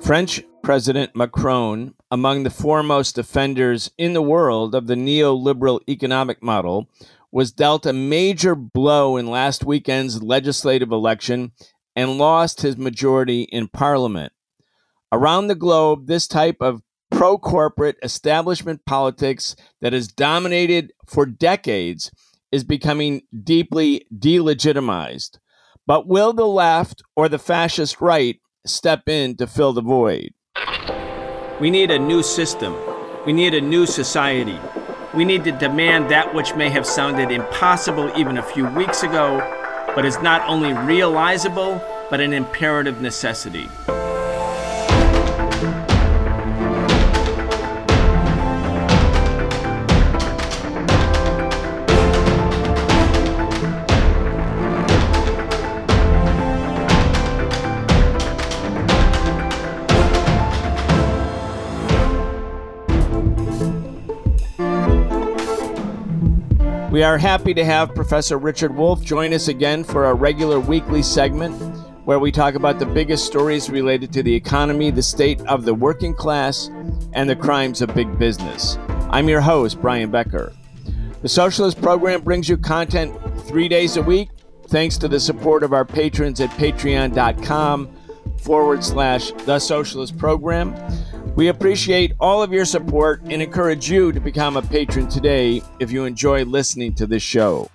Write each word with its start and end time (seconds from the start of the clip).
French 0.00 0.42
President 0.62 1.14
Macron, 1.14 1.94
among 2.10 2.42
the 2.42 2.50
foremost 2.50 3.14
defenders 3.14 3.90
in 3.96 4.12
the 4.12 4.22
world 4.22 4.74
of 4.74 4.86
the 4.86 4.94
neoliberal 4.94 5.80
economic 5.88 6.42
model, 6.42 6.90
was 7.32 7.52
dealt 7.52 7.86
a 7.86 7.92
major 7.92 8.54
blow 8.54 9.16
in 9.16 9.26
last 9.26 9.64
weekend's 9.64 10.22
legislative 10.22 10.92
election 10.92 11.52
and 11.96 12.18
lost 12.18 12.60
his 12.60 12.76
majority 12.76 13.42
in 13.42 13.68
parliament. 13.68 14.32
Around 15.10 15.46
the 15.46 15.54
globe, 15.54 16.06
this 16.06 16.26
type 16.28 16.56
of 16.60 16.82
pro 17.10 17.38
corporate 17.38 17.96
establishment 18.02 18.84
politics 18.84 19.56
that 19.80 19.92
has 19.92 20.08
dominated 20.08 20.92
for 21.06 21.24
decades 21.24 22.10
is 22.52 22.64
becoming 22.64 23.22
deeply 23.42 24.06
delegitimized. 24.16 25.38
But 25.86 26.06
will 26.06 26.32
the 26.32 26.46
left 26.46 27.02
or 27.16 27.28
the 27.28 27.38
fascist 27.38 28.00
right 28.00 28.40
step 28.66 29.08
in 29.08 29.36
to 29.36 29.46
fill 29.46 29.72
the 29.72 29.82
void? 29.82 30.32
We 31.60 31.70
need 31.70 31.90
a 31.90 31.98
new 31.98 32.22
system. 32.22 32.76
We 33.26 33.32
need 33.32 33.54
a 33.54 33.60
new 33.60 33.86
society. 33.86 34.58
We 35.14 35.24
need 35.24 35.44
to 35.44 35.52
demand 35.52 36.10
that 36.10 36.34
which 36.34 36.54
may 36.54 36.68
have 36.70 36.86
sounded 36.86 37.30
impossible 37.30 38.10
even 38.16 38.38
a 38.38 38.42
few 38.42 38.66
weeks 38.66 39.02
ago, 39.02 39.38
but 39.94 40.04
is 40.04 40.18
not 40.20 40.46
only 40.48 40.72
realizable, 40.72 41.80
but 42.10 42.20
an 42.20 42.32
imperative 42.32 43.00
necessity. 43.00 43.68
We 66.94 67.02
are 67.02 67.18
happy 67.18 67.54
to 67.54 67.64
have 67.64 67.92
Professor 67.92 68.38
Richard 68.38 68.72
Wolff 68.72 69.02
join 69.02 69.32
us 69.32 69.48
again 69.48 69.82
for 69.82 70.04
our 70.04 70.14
regular 70.14 70.60
weekly 70.60 71.02
segment 71.02 71.52
where 72.04 72.20
we 72.20 72.30
talk 72.30 72.54
about 72.54 72.78
the 72.78 72.86
biggest 72.86 73.26
stories 73.26 73.68
related 73.68 74.12
to 74.12 74.22
the 74.22 74.32
economy, 74.32 74.92
the 74.92 75.02
state 75.02 75.40
of 75.48 75.64
the 75.64 75.74
working 75.74 76.14
class, 76.14 76.70
and 77.12 77.28
the 77.28 77.34
crimes 77.34 77.82
of 77.82 77.92
big 77.96 78.16
business. 78.16 78.78
I'm 79.10 79.28
your 79.28 79.40
host, 79.40 79.80
Brian 79.80 80.12
Becker. 80.12 80.52
The 81.20 81.28
Socialist 81.28 81.82
Program 81.82 82.20
brings 82.20 82.48
you 82.48 82.56
content 82.56 83.12
three 83.40 83.66
days 83.66 83.96
a 83.96 84.02
week 84.02 84.28
thanks 84.68 84.96
to 84.98 85.08
the 85.08 85.18
support 85.18 85.64
of 85.64 85.72
our 85.72 85.84
patrons 85.84 86.40
at 86.40 86.50
patreon.com 86.50 87.92
forward 88.38 88.84
slash 88.84 89.32
the 89.46 89.58
socialist 89.58 90.16
program. 90.16 90.72
We 91.36 91.48
appreciate 91.48 92.12
all 92.20 92.44
of 92.44 92.52
your 92.52 92.64
support 92.64 93.20
and 93.24 93.42
encourage 93.42 93.90
you 93.90 94.12
to 94.12 94.20
become 94.20 94.56
a 94.56 94.62
patron 94.62 95.08
today 95.08 95.62
if 95.80 95.90
you 95.90 96.04
enjoy 96.04 96.44
listening 96.44 96.94
to 96.94 97.08
this 97.08 97.24
show. 97.24 97.68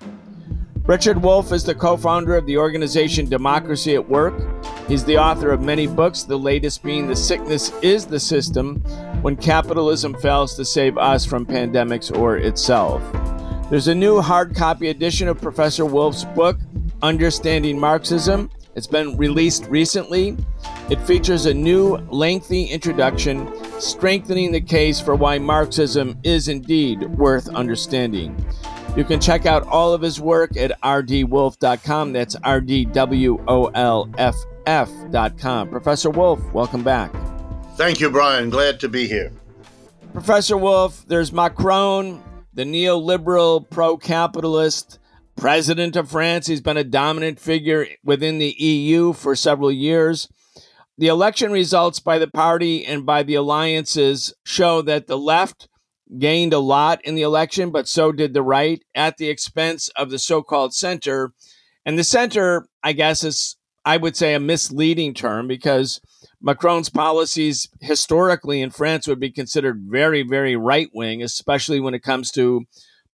Richard 0.85 1.21
Wolff 1.21 1.51
is 1.51 1.65
the 1.65 1.75
co 1.75 1.97
founder 1.97 2.37
of 2.37 2.45
the 2.45 2.57
organization 2.57 3.27
Democracy 3.27 3.95
at 3.95 4.09
Work. 4.09 4.33
He's 4.87 5.03
the 5.03 5.17
author 5.17 5.51
of 5.51 5.61
many 5.61 5.87
books, 5.87 6.23
the 6.23 6.39
latest 6.39 6.83
being 6.83 7.05
The 7.05 7.17
Sickness 7.17 7.73
is 7.81 8.05
the 8.05 8.19
System 8.19 8.77
When 9.21 9.35
Capitalism 9.35 10.13
Fails 10.15 10.55
to 10.55 10.63
Save 10.63 10.97
Us 10.97 11.25
from 11.25 11.45
Pandemics 11.45 12.17
or 12.17 12.37
Itself. 12.37 13.03
There's 13.69 13.89
a 13.89 13.93
new 13.93 14.21
hard 14.21 14.55
copy 14.55 14.87
edition 14.87 15.27
of 15.27 15.41
Professor 15.41 15.85
Wolff's 15.85 16.23
book, 16.23 16.57
Understanding 17.01 17.77
Marxism. 17.77 18.49
It's 18.75 18.87
been 18.87 19.17
released 19.17 19.65
recently. 19.65 20.37
It 20.89 21.01
features 21.01 21.45
a 21.45 21.53
new, 21.53 21.97
lengthy 22.09 22.65
introduction 22.65 23.51
strengthening 23.79 24.51
the 24.51 24.61
case 24.61 24.99
for 24.99 25.15
why 25.15 25.39
Marxism 25.39 26.17
is 26.23 26.47
indeed 26.47 27.03
worth 27.17 27.49
understanding. 27.49 28.35
You 28.95 29.03
can 29.03 29.19
check 29.19 29.45
out 29.45 29.67
all 29.67 29.93
of 29.93 30.01
his 30.01 30.19
work 30.19 30.55
at 30.57 30.79
rdwolff.com. 30.81 32.13
That's 32.13 32.35
R 32.43 32.61
D 32.61 32.85
W 32.85 33.43
O 33.47 33.65
L 33.67 34.09
F 34.17 34.35
F.com. 34.65 35.69
Professor 35.69 36.09
Wolff, 36.09 36.39
welcome 36.53 36.83
back. 36.83 37.11
Thank 37.75 37.99
you, 37.99 38.09
Brian. 38.09 38.49
Glad 38.49 38.79
to 38.81 38.89
be 38.89 39.07
here. 39.07 39.31
Professor 40.13 40.57
Wolff, 40.57 41.05
there's 41.07 41.31
Macron, 41.31 42.21
the 42.53 42.63
neoliberal 42.63 43.67
pro 43.69 43.95
capitalist 43.95 44.98
president 45.39 45.95
of 45.95 46.11
France. 46.11 46.47
He's 46.47 46.61
been 46.61 46.77
a 46.77 46.83
dominant 46.83 47.39
figure 47.39 47.87
within 48.03 48.39
the 48.39 48.55
EU 48.59 49.13
for 49.13 49.35
several 49.35 49.71
years. 49.71 50.27
The 50.97 51.07
election 51.07 51.51
results 51.51 51.99
by 51.99 52.19
the 52.19 52.27
party 52.27 52.85
and 52.85 53.05
by 53.05 53.23
the 53.23 53.35
alliances 53.35 54.33
show 54.43 54.81
that 54.81 55.07
the 55.07 55.17
left 55.17 55.69
gained 56.17 56.53
a 56.53 56.59
lot 56.59 56.99
in 57.05 57.15
the 57.15 57.21
election, 57.21 57.69
but 57.71 57.87
so 57.87 58.11
did 58.11 58.33
the 58.33 58.41
right 58.41 58.83
at 58.93 59.17
the 59.17 59.29
expense 59.29 59.89
of 59.95 60.09
the 60.09 60.19
so 60.19 60.41
called 60.41 60.73
center. 60.73 61.33
And 61.85 61.97
the 61.97 62.03
center, 62.03 62.67
I 62.83 62.93
guess, 62.93 63.23
is, 63.23 63.55
I 63.85 63.97
would 63.97 64.17
say, 64.17 64.33
a 64.33 64.39
misleading 64.39 65.13
term 65.13 65.47
because 65.47 66.01
Macron's 66.41 66.89
policies 66.89 67.69
historically 67.79 68.61
in 68.61 68.71
France 68.71 69.07
would 69.07 69.19
be 69.19 69.31
considered 69.31 69.85
very, 69.87 70.23
very 70.23 70.55
right 70.55 70.89
wing, 70.93 71.23
especially 71.23 71.79
when 71.79 71.93
it 71.93 72.03
comes 72.03 72.31
to 72.31 72.65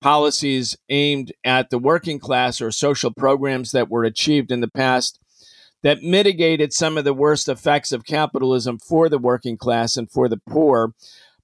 policies 0.03 0.75
aimed 0.89 1.31
at 1.45 1.69
the 1.69 1.79
working 1.79 2.19
class 2.19 2.59
or 2.59 2.71
social 2.71 3.09
programs 3.09 3.71
that 3.71 3.89
were 3.89 4.03
achieved 4.03 4.51
in 4.51 4.59
the 4.59 4.67
past 4.67 5.17
that 5.81 6.03
mitigated 6.03 6.73
some 6.73 6.97
of 6.97 7.05
the 7.05 7.13
worst 7.13 7.47
effects 7.47 7.93
of 7.93 8.03
capitalism 8.03 8.77
for 8.77 9.07
the 9.07 9.17
working 9.17 9.55
class 9.55 9.95
and 9.95 10.11
for 10.11 10.27
the 10.27 10.41
poor. 10.49 10.93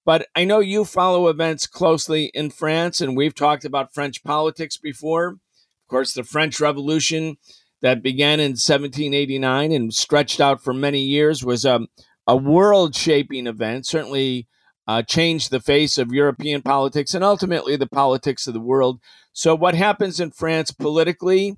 But 0.06 0.28
I 0.36 0.44
know 0.44 0.60
you 0.60 0.84
follow 0.84 1.30
events 1.30 1.68
closely 1.68 2.32
in 2.34 2.50
France, 2.50 3.00
and 3.00 3.16
we've 3.16 3.34
talked 3.34 3.64
about 3.64 3.94
French 3.94 4.26
politics 4.26 4.76
before. 4.76 5.28
Of 5.30 5.88
course, 5.88 6.14
the 6.14 6.26
French 6.26 6.60
Revolution 6.60 7.38
that 7.82 8.04
began 8.04 8.42
in 8.42 8.52
1789 8.52 9.72
and 9.72 9.94
stretched 9.94 10.42
out 10.42 10.62
for 10.62 10.74
many 10.74 11.00
years 11.00 11.46
was 11.46 11.66
um, 11.66 11.88
a, 12.28 12.34
a 12.34 12.36
world 12.36 12.94
shaping 12.94 13.48
event, 13.48 13.86
certainly 13.86 14.48
uh, 14.90 15.04
changed 15.04 15.52
the 15.52 15.60
face 15.60 16.00
of 16.00 16.12
European 16.12 16.64
politics 16.64 17.14
and 17.14 17.24
ultimately 17.24 17.76
the 17.76 17.88
politics 17.88 18.48
of 18.48 18.56
the 18.56 18.60
world. 18.60 19.00
So, 19.34 19.54
what 19.54 19.76
happens 19.76 20.20
in 20.20 20.32
France 20.32 20.72
politically? 20.72 21.58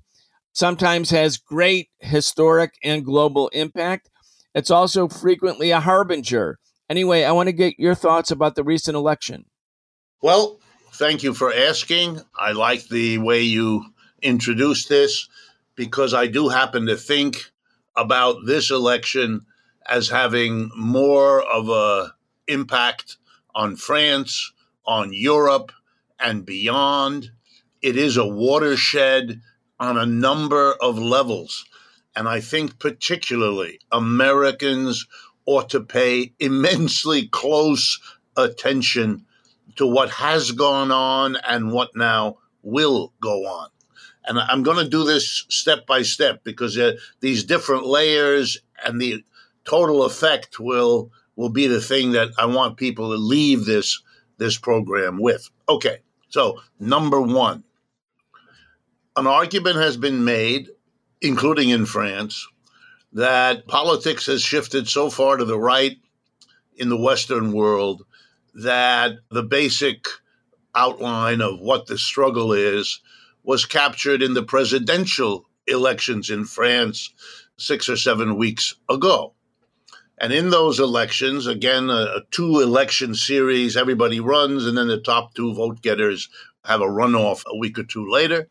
sometimes 0.52 1.10
has 1.10 1.38
great 1.38 1.88
historic 2.00 2.74
and 2.84 3.04
global 3.04 3.48
impact. 3.48 4.08
It's 4.54 4.70
also 4.70 5.08
frequently 5.08 5.70
a 5.70 5.80
harbinger. 5.80 6.58
Anyway, 6.88 7.24
I 7.24 7.32
want 7.32 7.48
to 7.48 7.52
get 7.52 7.78
your 7.78 7.94
thoughts 7.94 8.30
about 8.30 8.54
the 8.54 8.64
recent 8.64 8.96
election. 8.96 9.46
Well, 10.20 10.60
thank 10.92 11.22
you 11.22 11.32
for 11.32 11.52
asking. 11.52 12.20
I 12.38 12.52
like 12.52 12.88
the 12.88 13.18
way 13.18 13.42
you 13.42 13.86
introduced 14.20 14.88
this 14.88 15.28
because 15.74 16.12
I 16.12 16.26
do 16.26 16.48
happen 16.48 16.86
to 16.86 16.96
think 16.96 17.50
about 17.96 18.44
this 18.44 18.70
election 18.70 19.46
as 19.88 20.08
having 20.08 20.70
more 20.76 21.42
of 21.42 21.68
a 21.70 22.12
impact 22.46 23.16
on 23.54 23.76
France, 23.76 24.52
on 24.86 25.12
Europe, 25.12 25.72
and 26.18 26.46
beyond. 26.46 27.30
It 27.80 27.96
is 27.96 28.16
a 28.16 28.26
watershed 28.26 29.40
on 29.78 29.98
a 29.98 30.06
number 30.06 30.74
of 30.80 30.98
levels. 30.98 31.64
And 32.14 32.28
I 32.28 32.40
think 32.40 32.78
particularly 32.78 33.80
Americans 33.90 35.06
ought 35.46 35.70
to 35.70 35.80
pay 35.80 36.32
immensely 36.38 37.26
close 37.26 37.98
attention 38.36 39.24
to 39.76 39.86
what 39.86 40.10
has 40.10 40.52
gone 40.52 40.92
on 40.92 41.36
and 41.36 41.72
what 41.72 41.96
now 41.96 42.38
will 42.62 43.12
go 43.20 43.46
on. 43.46 43.68
And 44.24 44.38
I'm 44.38 44.62
going 44.62 44.82
to 44.84 44.88
do 44.88 45.04
this 45.04 45.44
step 45.48 45.86
by 45.86 46.02
step 46.02 46.44
because 46.44 46.78
uh, 46.78 46.92
these 47.20 47.42
different 47.42 47.86
layers 47.86 48.58
and 48.84 49.00
the 49.00 49.24
total 49.64 50.04
effect 50.04 50.60
will 50.60 51.10
will 51.36 51.48
be 51.48 51.66
the 51.66 51.80
thing 51.80 52.12
that 52.12 52.30
I 52.38 52.46
want 52.46 52.76
people 52.76 53.10
to 53.10 53.16
leave 53.16 53.64
this 53.64 54.02
this 54.38 54.58
program 54.58 55.18
with. 55.20 55.48
Okay. 55.68 55.98
So, 56.28 56.60
number 56.80 57.20
1, 57.20 57.62
an 59.16 59.26
argument 59.26 59.76
has 59.76 59.96
been 59.98 60.24
made, 60.24 60.68
including 61.20 61.68
in 61.68 61.84
France, 61.84 62.48
that 63.12 63.68
politics 63.68 64.26
has 64.26 64.42
shifted 64.42 64.88
so 64.88 65.10
far 65.10 65.36
to 65.36 65.44
the 65.44 65.58
right 65.58 65.98
in 66.76 66.88
the 66.88 66.96
Western 66.96 67.52
world 67.52 68.04
that 68.54 69.18
the 69.30 69.42
basic 69.42 70.06
outline 70.74 71.40
of 71.40 71.60
what 71.60 71.86
the 71.86 71.98
struggle 71.98 72.52
is 72.52 73.00
was 73.44 73.66
captured 73.66 74.22
in 74.22 74.34
the 74.34 74.42
presidential 74.42 75.46
elections 75.66 76.30
in 76.30 76.44
France 76.44 77.12
six 77.58 77.88
or 77.88 77.96
seven 77.96 78.36
weeks 78.36 78.74
ago. 78.88 79.34
And 80.22 80.32
in 80.32 80.48
those 80.48 80.80
elections, 80.80 81.46
again, 81.46 81.90
a, 81.90 82.16
a 82.16 82.20
two 82.30 82.60
election 82.60 83.14
series, 83.14 83.76
everybody 83.76 84.20
runs, 84.20 84.64
and 84.64 84.78
then 84.78 84.88
the 84.88 85.00
top 85.00 85.34
two 85.34 85.52
vote 85.52 85.82
getters 85.82 86.30
have 86.64 86.80
a 86.80 86.86
runoff 86.86 87.42
a 87.46 87.58
week 87.58 87.78
or 87.78 87.84
two 87.84 88.08
later 88.08 88.48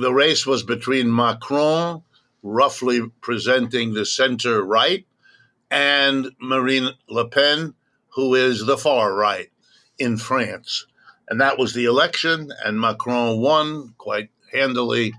the 0.00 0.12
race 0.12 0.46
was 0.46 0.62
between 0.62 1.14
Macron, 1.14 2.02
roughly 2.42 3.02
presenting 3.20 3.94
the 3.94 4.04
center 4.04 4.62
right, 4.62 5.06
and 5.70 6.30
Marine 6.40 6.90
Le 7.08 7.28
Pen, 7.28 7.74
who 8.08 8.34
is 8.34 8.66
the 8.66 8.76
far 8.76 9.14
right 9.14 9.50
in 9.98 10.16
France. 10.16 10.86
And 11.28 11.40
that 11.40 11.58
was 11.58 11.74
the 11.74 11.84
election, 11.84 12.52
and 12.64 12.80
Macron 12.80 13.40
won 13.40 13.94
quite 13.98 14.30
handily. 14.52 15.14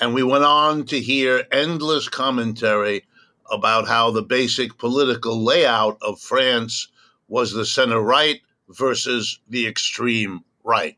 And 0.00 0.14
we 0.14 0.22
went 0.22 0.44
on 0.44 0.84
to 0.86 1.00
hear 1.00 1.46
endless 1.50 2.08
commentary 2.08 3.04
about 3.50 3.88
how 3.88 4.10
the 4.10 4.22
basic 4.22 4.78
political 4.78 5.42
layout 5.42 5.98
of 6.02 6.20
France 6.20 6.88
was 7.28 7.52
the 7.52 7.66
center 7.66 8.00
right 8.00 8.40
versus 8.68 9.40
the 9.48 9.66
extreme 9.66 10.40
right. 10.64 10.96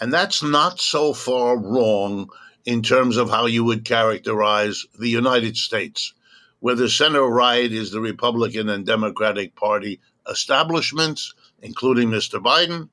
And 0.00 0.12
that's 0.12 0.42
not 0.42 0.80
so 0.80 1.12
far 1.12 1.58
wrong 1.58 2.30
in 2.64 2.82
terms 2.82 3.16
of 3.16 3.30
how 3.30 3.46
you 3.46 3.64
would 3.64 3.84
characterize 3.84 4.86
the 4.98 5.08
United 5.08 5.56
States, 5.56 6.14
where 6.60 6.74
the 6.74 6.88
center 6.88 7.26
right 7.26 7.70
is 7.70 7.90
the 7.90 8.00
Republican 8.00 8.68
and 8.68 8.86
Democratic 8.86 9.54
Party 9.56 10.00
establishments, 10.28 11.34
including 11.62 12.08
Mr. 12.08 12.42
Biden, 12.42 12.88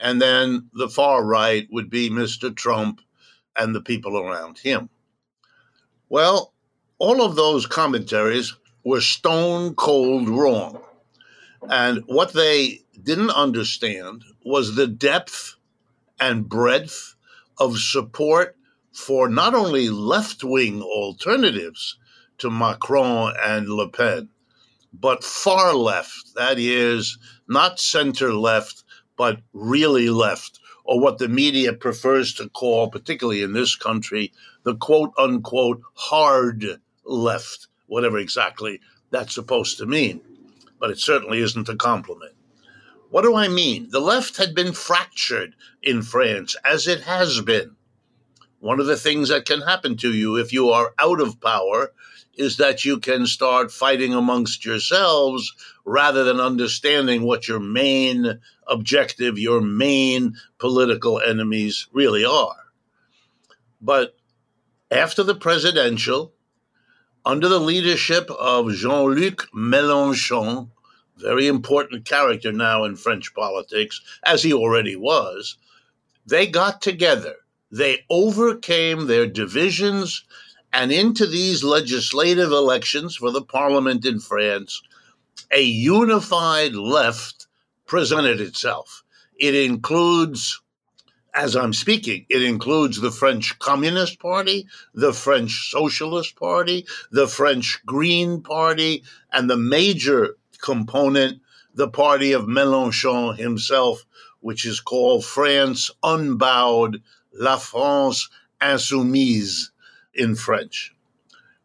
and 0.00 0.20
then 0.20 0.68
the 0.74 0.88
far 0.88 1.24
right 1.24 1.66
would 1.70 1.88
be 1.88 2.10
Mr. 2.10 2.54
Trump 2.54 3.00
and 3.56 3.74
the 3.74 3.80
people 3.80 4.18
around 4.18 4.58
him. 4.58 4.88
Well, 6.08 6.52
all 6.98 7.22
of 7.22 7.36
those 7.36 7.66
commentaries 7.66 8.54
were 8.84 9.00
stone 9.00 9.74
cold 9.74 10.28
wrong. 10.28 10.80
And 11.68 12.02
what 12.06 12.32
they 12.32 12.80
didn't 13.02 13.30
understand 13.30 14.24
was 14.44 14.74
the 14.74 14.86
depth 14.86 15.56
and 16.18 16.48
breadth 16.48 17.14
of 17.58 17.78
support 17.78 18.56
for 18.92 19.28
not 19.28 19.54
only 19.54 19.90
left 19.90 20.42
wing 20.42 20.80
alternatives 20.80 21.98
to 22.38 22.50
Macron 22.50 23.34
and 23.42 23.68
Le 23.68 23.88
Pen, 23.88 24.30
but 24.98 25.22
far 25.22 25.74
left, 25.74 26.34
that 26.34 26.58
is, 26.58 27.18
not 27.46 27.78
center 27.78 28.32
left, 28.32 28.84
but 29.18 29.40
really 29.52 30.08
left, 30.08 30.60
or 30.84 30.98
what 31.00 31.18
the 31.18 31.28
media 31.28 31.72
prefers 31.74 32.32
to 32.34 32.48
call, 32.48 32.88
particularly 32.88 33.42
in 33.42 33.52
this 33.52 33.74
country, 33.76 34.32
the 34.62 34.74
quote 34.74 35.12
unquote 35.18 35.82
hard 35.94 36.80
left, 37.06 37.68
whatever 37.86 38.18
exactly 38.18 38.80
that's 39.10 39.34
supposed 39.34 39.78
to 39.78 39.86
mean. 39.86 40.20
But 40.78 40.90
it 40.90 40.98
certainly 40.98 41.38
isn't 41.40 41.68
a 41.68 41.76
compliment. 41.76 42.34
What 43.10 43.22
do 43.22 43.34
I 43.36 43.48
mean? 43.48 43.88
The 43.90 44.00
left 44.00 44.36
had 44.36 44.54
been 44.54 44.72
fractured 44.72 45.54
in 45.82 46.02
France, 46.02 46.56
as 46.64 46.86
it 46.86 47.02
has 47.02 47.40
been. 47.40 47.76
One 48.58 48.80
of 48.80 48.86
the 48.86 48.96
things 48.96 49.28
that 49.28 49.46
can 49.46 49.60
happen 49.60 49.96
to 49.98 50.12
you 50.12 50.36
if 50.36 50.52
you 50.52 50.70
are 50.70 50.92
out 50.98 51.20
of 51.20 51.40
power 51.40 51.92
is 52.36 52.56
that 52.56 52.84
you 52.84 52.98
can 52.98 53.26
start 53.26 53.72
fighting 53.72 54.12
amongst 54.12 54.64
yourselves 54.64 55.54
rather 55.84 56.24
than 56.24 56.40
understanding 56.40 57.22
what 57.22 57.48
your 57.48 57.60
main 57.60 58.40
objective, 58.66 59.38
your 59.38 59.60
main 59.60 60.34
political 60.58 61.20
enemies 61.20 61.86
really 61.92 62.24
are. 62.24 62.64
But 63.80 64.16
after 64.90 65.22
the 65.22 65.34
presidential, 65.34 66.34
under 67.26 67.48
the 67.48 67.58
leadership 67.58 68.30
of 68.30 68.72
Jean 68.72 69.10
Luc 69.10 69.48
Mélenchon, 69.52 70.70
very 71.16 71.48
important 71.48 72.04
character 72.04 72.52
now 72.52 72.84
in 72.84 72.94
French 72.94 73.34
politics, 73.34 74.00
as 74.22 74.44
he 74.44 74.52
already 74.52 74.94
was, 74.94 75.56
they 76.24 76.46
got 76.46 76.80
together. 76.80 77.34
They 77.72 78.04
overcame 78.08 79.06
their 79.08 79.26
divisions, 79.26 80.24
and 80.72 80.92
into 80.92 81.26
these 81.26 81.64
legislative 81.64 82.52
elections 82.52 83.16
for 83.16 83.32
the 83.32 83.42
parliament 83.42 84.06
in 84.06 84.20
France, 84.20 84.80
a 85.50 85.62
unified 85.62 86.76
left 86.76 87.48
presented 87.86 88.40
itself. 88.40 89.02
It 89.36 89.56
includes 89.56 90.60
as 91.36 91.54
I'm 91.54 91.74
speaking, 91.74 92.24
it 92.30 92.42
includes 92.42 92.98
the 92.98 93.10
French 93.10 93.58
Communist 93.58 94.18
Party, 94.18 94.66
the 94.94 95.12
French 95.12 95.70
Socialist 95.70 96.34
Party, 96.34 96.86
the 97.12 97.28
French 97.28 97.82
Green 97.84 98.40
Party, 98.40 99.04
and 99.32 99.48
the 99.48 99.58
major 99.58 100.36
component, 100.62 101.42
the 101.74 101.88
party 101.88 102.32
of 102.32 102.46
Mélenchon 102.46 103.36
himself, 103.36 104.06
which 104.40 104.64
is 104.64 104.80
called 104.80 105.26
France 105.26 105.90
Unbowed, 106.02 107.02
La 107.34 107.58
France 107.58 108.30
Insoumise 108.62 109.70
in 110.14 110.34
French. 110.36 110.94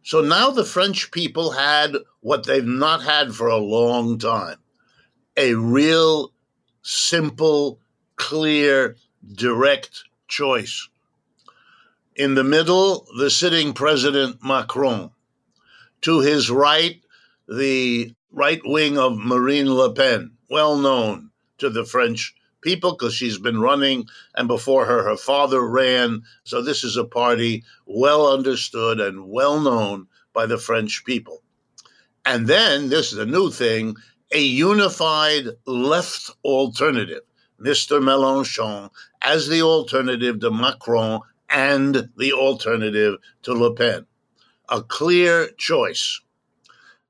So 0.04 0.20
now 0.20 0.50
the 0.50 0.66
French 0.66 1.12
people 1.12 1.52
had 1.52 1.96
what 2.20 2.46
they've 2.46 2.66
not 2.66 3.04
had 3.04 3.34
for 3.34 3.48
a 3.48 3.58
long 3.58 4.20
time 4.20 4.58
a 5.38 5.54
real, 5.54 6.34
simple, 6.82 7.80
clear, 8.18 8.98
direct 9.34 10.04
choice. 10.28 10.88
In 12.16 12.36
the 12.36 12.44
middle, 12.44 13.08
the 13.18 13.30
sitting 13.30 13.74
president 13.74 14.44
Macron. 14.44 15.12
To 16.02 16.20
his 16.20 16.50
right, 16.50 17.02
the 17.48 18.14
right 18.32 18.62
wing 18.66 18.98
of 18.98 19.18
Marine 19.18 19.72
Le 19.72 19.94
Pen, 19.94 20.32
well 20.50 20.78
known 20.78 21.32
to 21.60 21.70
the 21.70 21.86
French 21.86 22.36
people 22.62 22.92
because 22.92 23.14
she's 23.14 23.38
been 23.38 23.60
running, 23.60 24.08
and 24.36 24.48
before 24.48 24.86
her, 24.86 25.04
her 25.04 25.18
father 25.18 25.62
ran. 25.62 26.24
So 26.44 26.62
this 26.62 26.84
is 26.84 26.98
a 26.98 27.04
party 27.04 27.64
well 27.86 28.32
understood 28.32 29.00
and 29.00 29.30
well 29.30 29.60
known 29.60 30.08
by 30.34 30.46
the 30.46 30.58
French 30.58 31.04
people. 31.06 31.42
And 32.26 32.48
then, 32.48 32.90
this 32.90 33.12
is 33.12 33.18
a 33.20 33.26
new 33.26 33.52
thing 33.52 33.96
a 34.34 34.40
unified 34.40 35.46
left 35.66 36.32
alternative. 36.44 37.22
Mr. 37.62 38.02
Mélenchon 38.02 38.90
as 39.22 39.48
the 39.48 39.62
alternative 39.62 40.40
to 40.40 40.52
Macron 40.52 41.22
and 41.50 42.10
the 42.18 42.34
alternative 42.34 43.18
to 43.44 43.54
Le 43.54 43.74
Pen. 43.75 44.06
A 44.69 44.81
clear 44.81 45.50
choice. 45.58 46.22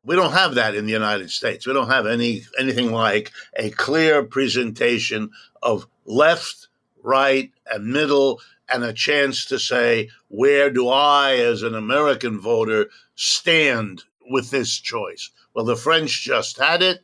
We 0.03 0.15
don't 0.15 0.33
have 0.33 0.56
that 0.56 0.75
in 0.75 0.86
the 0.86 0.92
United 0.92 1.30
States. 1.30 1.68
We 1.68 1.74
don't 1.74 1.89
have 1.89 2.07
any 2.07 2.44
anything 2.57 2.92
like 2.92 3.31
a 3.56 3.69
clear 3.69 4.24
presentation 4.24 5.30
of 5.62 5.86
left, 6.06 6.68
right, 7.03 7.51
and 7.71 7.94
middle, 7.94 8.42
and 8.68 8.83
a 8.83 8.94
chance 8.94 9.45
to 9.45 9.59
say, 9.59 10.09
where 10.30 10.71
do 10.71 10.89
I, 10.89 11.36
as 11.36 11.62
an 11.62 11.75
American 11.75 12.39
voter, 12.39 12.89
stand 13.15 14.03
with 14.30 14.50
this 14.50 14.80
choice? 14.80 15.30
Well, 15.53 15.65
the 15.65 15.75
French 15.75 16.24
just 16.24 16.58
had 16.58 16.81
it 16.81 17.03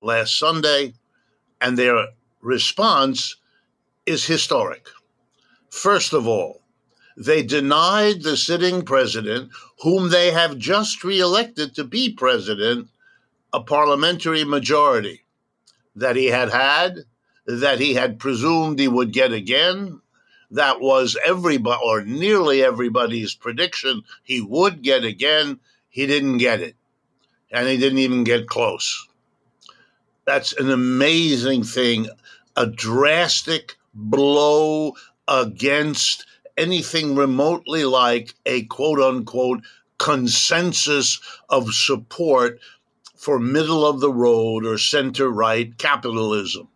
last 0.00 0.36
Sunday, 0.36 0.94
and 1.60 1.78
their 1.78 2.08
response 2.42 3.36
is 4.04 4.26
historic. 4.26 4.88
First 5.70 6.12
of 6.12 6.26
all, 6.26 6.60
they 7.16 7.42
denied 7.42 8.22
the 8.22 8.36
sitting 8.36 8.82
president, 8.82 9.50
whom 9.82 10.10
they 10.10 10.30
have 10.30 10.58
just 10.58 11.04
reelected 11.04 11.74
to 11.74 11.84
be 11.84 12.12
president, 12.12 12.88
a 13.52 13.60
parliamentary 13.60 14.44
majority 14.44 15.24
that 15.94 16.16
he 16.16 16.26
had 16.26 16.50
had, 16.50 17.00
that 17.46 17.80
he 17.80 17.94
had 17.94 18.18
presumed 18.18 18.78
he 18.78 18.88
would 18.88 19.12
get 19.12 19.32
again. 19.32 20.00
That 20.50 20.80
was 20.80 21.16
everybody, 21.24 21.80
or 21.84 22.02
nearly 22.02 22.62
everybody's 22.62 23.34
prediction. 23.34 24.02
He 24.22 24.40
would 24.40 24.82
get 24.82 25.04
again. 25.04 25.60
He 25.88 26.06
didn't 26.06 26.38
get 26.38 26.60
it. 26.60 26.76
And 27.50 27.68
he 27.68 27.76
didn't 27.76 27.98
even 27.98 28.24
get 28.24 28.48
close. 28.48 29.06
That's 30.24 30.52
an 30.54 30.70
amazing 30.70 31.64
thing, 31.64 32.08
a 32.56 32.66
drastic 32.66 33.76
blow 33.94 34.94
against 35.28 36.26
anything 36.56 37.14
remotely 37.14 37.84
like 37.84 38.34
a 38.46 38.64
quote 38.64 38.98
unquote 39.00 39.60
consensus 39.98 41.20
of 41.48 41.72
support 41.72 42.58
for 43.16 43.38
middle 43.38 43.86
of 43.86 44.00
the 44.00 44.12
road 44.12 44.66
or 44.66 44.76
center 44.76 45.30
right 45.30 45.78
capitalism. 45.78 46.66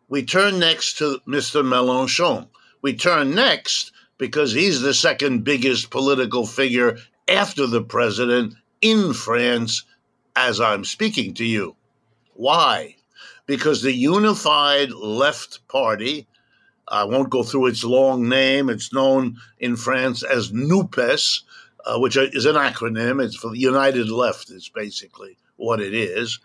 We 0.10 0.24
turn 0.24 0.58
next 0.58 0.98
to 0.98 1.22
Mr. 1.28 1.64
Mélenchon. 1.64 2.48
We 2.82 2.96
turn 2.96 3.36
next 3.36 3.92
because 4.18 4.52
he's 4.52 4.82
the 4.82 4.94
second 4.94 5.44
biggest 5.44 5.92
political 5.92 6.48
figure 6.48 6.98
after 7.28 7.68
the 7.68 7.84
president 7.84 8.56
in 8.82 9.14
France 9.14 9.86
as 10.36 10.60
I'm 10.60 10.84
speaking 10.84 11.36
to 11.36 11.46
you. 11.46 11.76
Why? 12.34 12.96
Because 13.46 13.84
the 13.84 13.94
unified 13.94 14.92
left 14.92 15.68
party, 15.68 16.28
I 16.88 17.04
won't 17.04 17.30
go 17.30 17.44
through 17.44 17.68
its 17.68 17.84
long 17.84 18.28
name, 18.28 18.70
it's 18.70 18.92
known 18.92 19.38
in 19.60 19.76
France 19.76 20.24
as 20.24 20.52
NUPES, 20.52 21.44
uh, 21.86 22.00
which 22.00 22.18
is 22.18 22.46
an 22.46 22.56
acronym. 22.56 23.24
It's 23.24 23.36
for 23.36 23.54
United 23.56 24.10
Left, 24.10 24.50
is 24.50 24.70
basically 24.70 25.38
what 25.58 25.80
it 25.80 25.94
is. 25.94 26.40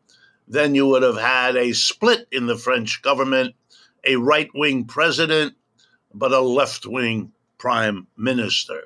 then 0.46 0.76
you 0.76 0.88
would 0.88 1.04
have 1.04 1.18
had 1.18 1.56
a 1.56 1.72
split 1.72 2.28
in 2.34 2.48
the 2.48 2.58
French 2.58 3.02
government, 3.02 3.56
a 4.04 4.18
right 4.18 4.50
wing 4.54 4.84
president, 4.84 5.56
but 6.14 6.32
a 6.32 6.40
left 6.40 6.86
wing 6.86 7.32
prime 7.58 8.08
minister. 8.18 8.84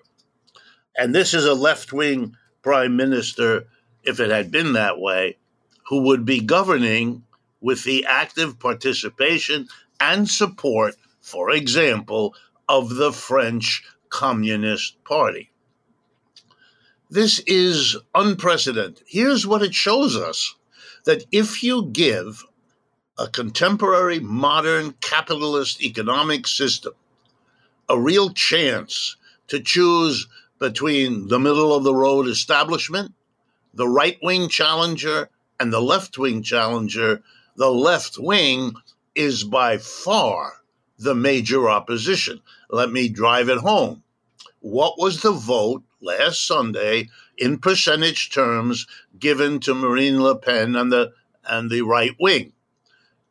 And 0.95 1.13
this 1.13 1.33
is 1.33 1.45
a 1.45 1.53
left 1.53 1.93
wing 1.93 2.35
prime 2.61 2.95
minister, 2.95 3.67
if 4.03 4.19
it 4.19 4.29
had 4.29 4.51
been 4.51 4.73
that 4.73 4.99
way, 4.99 5.37
who 5.87 6.01
would 6.01 6.25
be 6.25 6.39
governing 6.39 7.23
with 7.61 7.83
the 7.83 8.05
active 8.05 8.59
participation 8.59 9.67
and 9.99 10.29
support, 10.29 10.95
for 11.21 11.49
example, 11.49 12.35
of 12.69 12.95
the 12.95 13.11
French 13.11 13.83
Communist 14.09 15.03
Party. 15.03 15.51
This 17.09 17.39
is 17.47 17.97
unprecedented. 18.13 19.01
Here's 19.07 19.47
what 19.47 19.63
it 19.63 19.73
shows 19.73 20.15
us 20.17 20.55
that 21.05 21.23
if 21.31 21.63
you 21.63 21.85
give 21.85 22.43
a 23.17 23.27
contemporary, 23.27 24.19
modern, 24.19 24.91
capitalist 25.01 25.81
economic 25.81 26.45
system 26.45 26.93
a 27.89 27.99
real 27.99 28.29
chance 28.31 29.15
to 29.47 29.59
choose 29.59 30.27
between 30.59 31.27
the 31.27 31.39
middle 31.39 31.73
of 31.73 31.83
the 31.83 31.93
road 31.93 32.27
establishment, 32.27 33.13
the 33.73 33.87
right 33.87 34.17
wing 34.21 34.49
challenger, 34.49 35.29
and 35.59 35.71
the 35.71 35.81
left 35.81 36.17
wing 36.17 36.43
challenger, 36.43 37.21
the 37.55 37.71
left 37.71 38.17
wing 38.17 38.73
is 39.15 39.43
by 39.43 39.77
far 39.77 40.53
the 40.99 41.15
major 41.15 41.69
opposition. 41.69 42.41
Let 42.69 42.91
me 42.91 43.09
drive 43.09 43.49
it 43.49 43.59
home. 43.59 44.03
What 44.59 44.97
was 44.97 45.21
the 45.21 45.31
vote 45.31 45.83
last 46.01 46.45
Sunday 46.45 47.09
in 47.37 47.59
percentage 47.59 48.31
terms 48.31 48.87
given 49.19 49.59
to 49.61 49.73
Marine 49.73 50.21
Le 50.21 50.35
Pen 50.37 50.75
and 50.75 50.91
the 50.91 51.13
and 51.45 51.71
the 51.71 51.81
right 51.81 52.15
wing? 52.19 52.51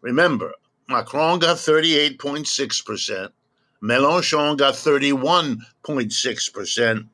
Remember, 0.00 0.52
Macron 0.88 1.40
got 1.40 1.56
38.6%, 1.56 3.30
Mélenchon 3.82 4.56
got 4.56 4.74
31.6%, 4.74 7.08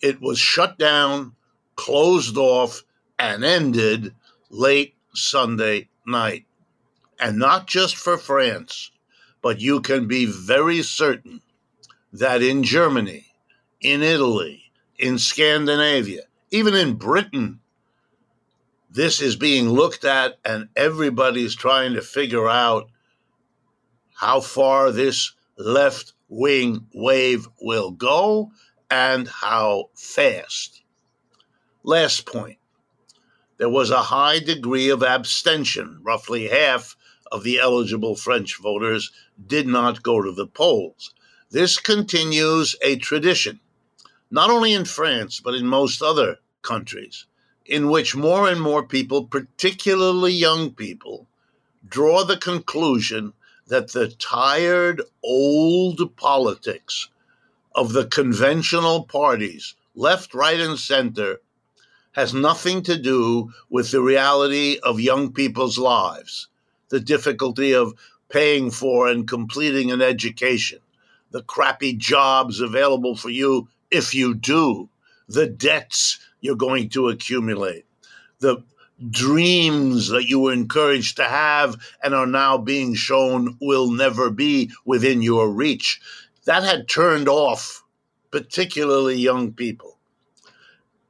It 0.00 0.20
was 0.20 0.38
shut 0.38 0.78
down, 0.78 1.34
closed 1.74 2.36
off, 2.36 2.82
and 3.18 3.44
ended 3.44 4.14
late 4.50 4.94
Sunday 5.14 5.88
night. 6.06 6.44
And 7.18 7.38
not 7.38 7.66
just 7.66 7.96
for 7.96 8.18
France, 8.18 8.90
but 9.42 9.60
you 9.60 9.80
can 9.80 10.06
be 10.06 10.26
very 10.26 10.82
certain 10.82 11.40
that 12.18 12.42
in 12.42 12.62
Germany, 12.62 13.26
in 13.80 14.02
Italy, 14.02 14.72
in 14.98 15.18
Scandinavia, 15.18 16.22
even 16.50 16.74
in 16.74 16.94
Britain, 16.94 17.60
this 18.90 19.20
is 19.20 19.36
being 19.36 19.68
looked 19.68 20.04
at, 20.04 20.38
and 20.44 20.68
everybody's 20.74 21.54
trying 21.54 21.94
to 21.94 22.02
figure 22.02 22.48
out 22.48 22.88
how 24.14 24.40
far 24.40 24.90
this 24.90 25.32
left 25.58 26.14
wing 26.28 26.86
wave 26.94 27.46
will 27.60 27.90
go 27.90 28.50
and 28.90 29.28
how 29.28 29.90
fast. 29.94 30.82
Last 31.82 32.26
point 32.26 32.58
there 33.58 33.68
was 33.68 33.90
a 33.90 34.02
high 34.02 34.38
degree 34.38 34.88
of 34.88 35.02
abstention. 35.02 36.00
Roughly 36.02 36.48
half 36.48 36.96
of 37.30 37.42
the 37.42 37.58
eligible 37.58 38.16
French 38.16 38.58
voters 38.60 39.12
did 39.46 39.66
not 39.66 40.02
go 40.02 40.22
to 40.22 40.32
the 40.32 40.46
polls. 40.46 41.14
This 41.50 41.78
continues 41.78 42.74
a 42.82 42.96
tradition, 42.96 43.60
not 44.32 44.50
only 44.50 44.72
in 44.72 44.84
France, 44.84 45.38
but 45.38 45.54
in 45.54 45.64
most 45.64 46.02
other 46.02 46.40
countries, 46.62 47.26
in 47.64 47.88
which 47.88 48.16
more 48.16 48.48
and 48.48 48.60
more 48.60 48.84
people, 48.84 49.26
particularly 49.26 50.32
young 50.32 50.72
people, 50.72 51.28
draw 51.88 52.24
the 52.24 52.36
conclusion 52.36 53.32
that 53.68 53.92
the 53.92 54.08
tired 54.08 55.02
old 55.22 56.16
politics 56.16 57.08
of 57.76 57.92
the 57.92 58.06
conventional 58.06 59.04
parties, 59.04 59.74
left, 59.94 60.34
right, 60.34 60.58
and 60.58 60.80
center, 60.80 61.40
has 62.12 62.34
nothing 62.34 62.82
to 62.82 62.98
do 62.98 63.52
with 63.70 63.92
the 63.92 64.00
reality 64.00 64.80
of 64.82 64.98
young 64.98 65.32
people's 65.32 65.78
lives, 65.78 66.48
the 66.88 66.98
difficulty 66.98 67.72
of 67.72 67.94
paying 68.30 68.70
for 68.70 69.08
and 69.08 69.28
completing 69.28 69.92
an 69.92 70.02
education, 70.02 70.80
the 71.30 71.42
crappy 71.42 71.92
jobs 71.92 72.60
available 72.60 73.16
for 73.16 73.30
you 73.30 73.68
if 73.90 74.14
you 74.14 74.34
do, 74.34 74.88
the 75.28 75.46
debts 75.46 76.18
you're 76.40 76.56
going 76.56 76.88
to 76.90 77.08
accumulate, 77.08 77.84
the 78.40 78.62
dreams 79.10 80.08
that 80.08 80.28
you 80.28 80.40
were 80.40 80.52
encouraged 80.52 81.16
to 81.16 81.24
have 81.24 81.76
and 82.02 82.14
are 82.14 82.26
now 82.26 82.56
being 82.56 82.94
shown 82.94 83.56
will 83.60 83.90
never 83.90 84.30
be 84.30 84.70
within 84.84 85.22
your 85.22 85.50
reach. 85.50 86.00
That 86.44 86.62
had 86.62 86.88
turned 86.88 87.28
off 87.28 87.82
particularly 88.30 89.16
young 89.16 89.52
people. 89.52 89.98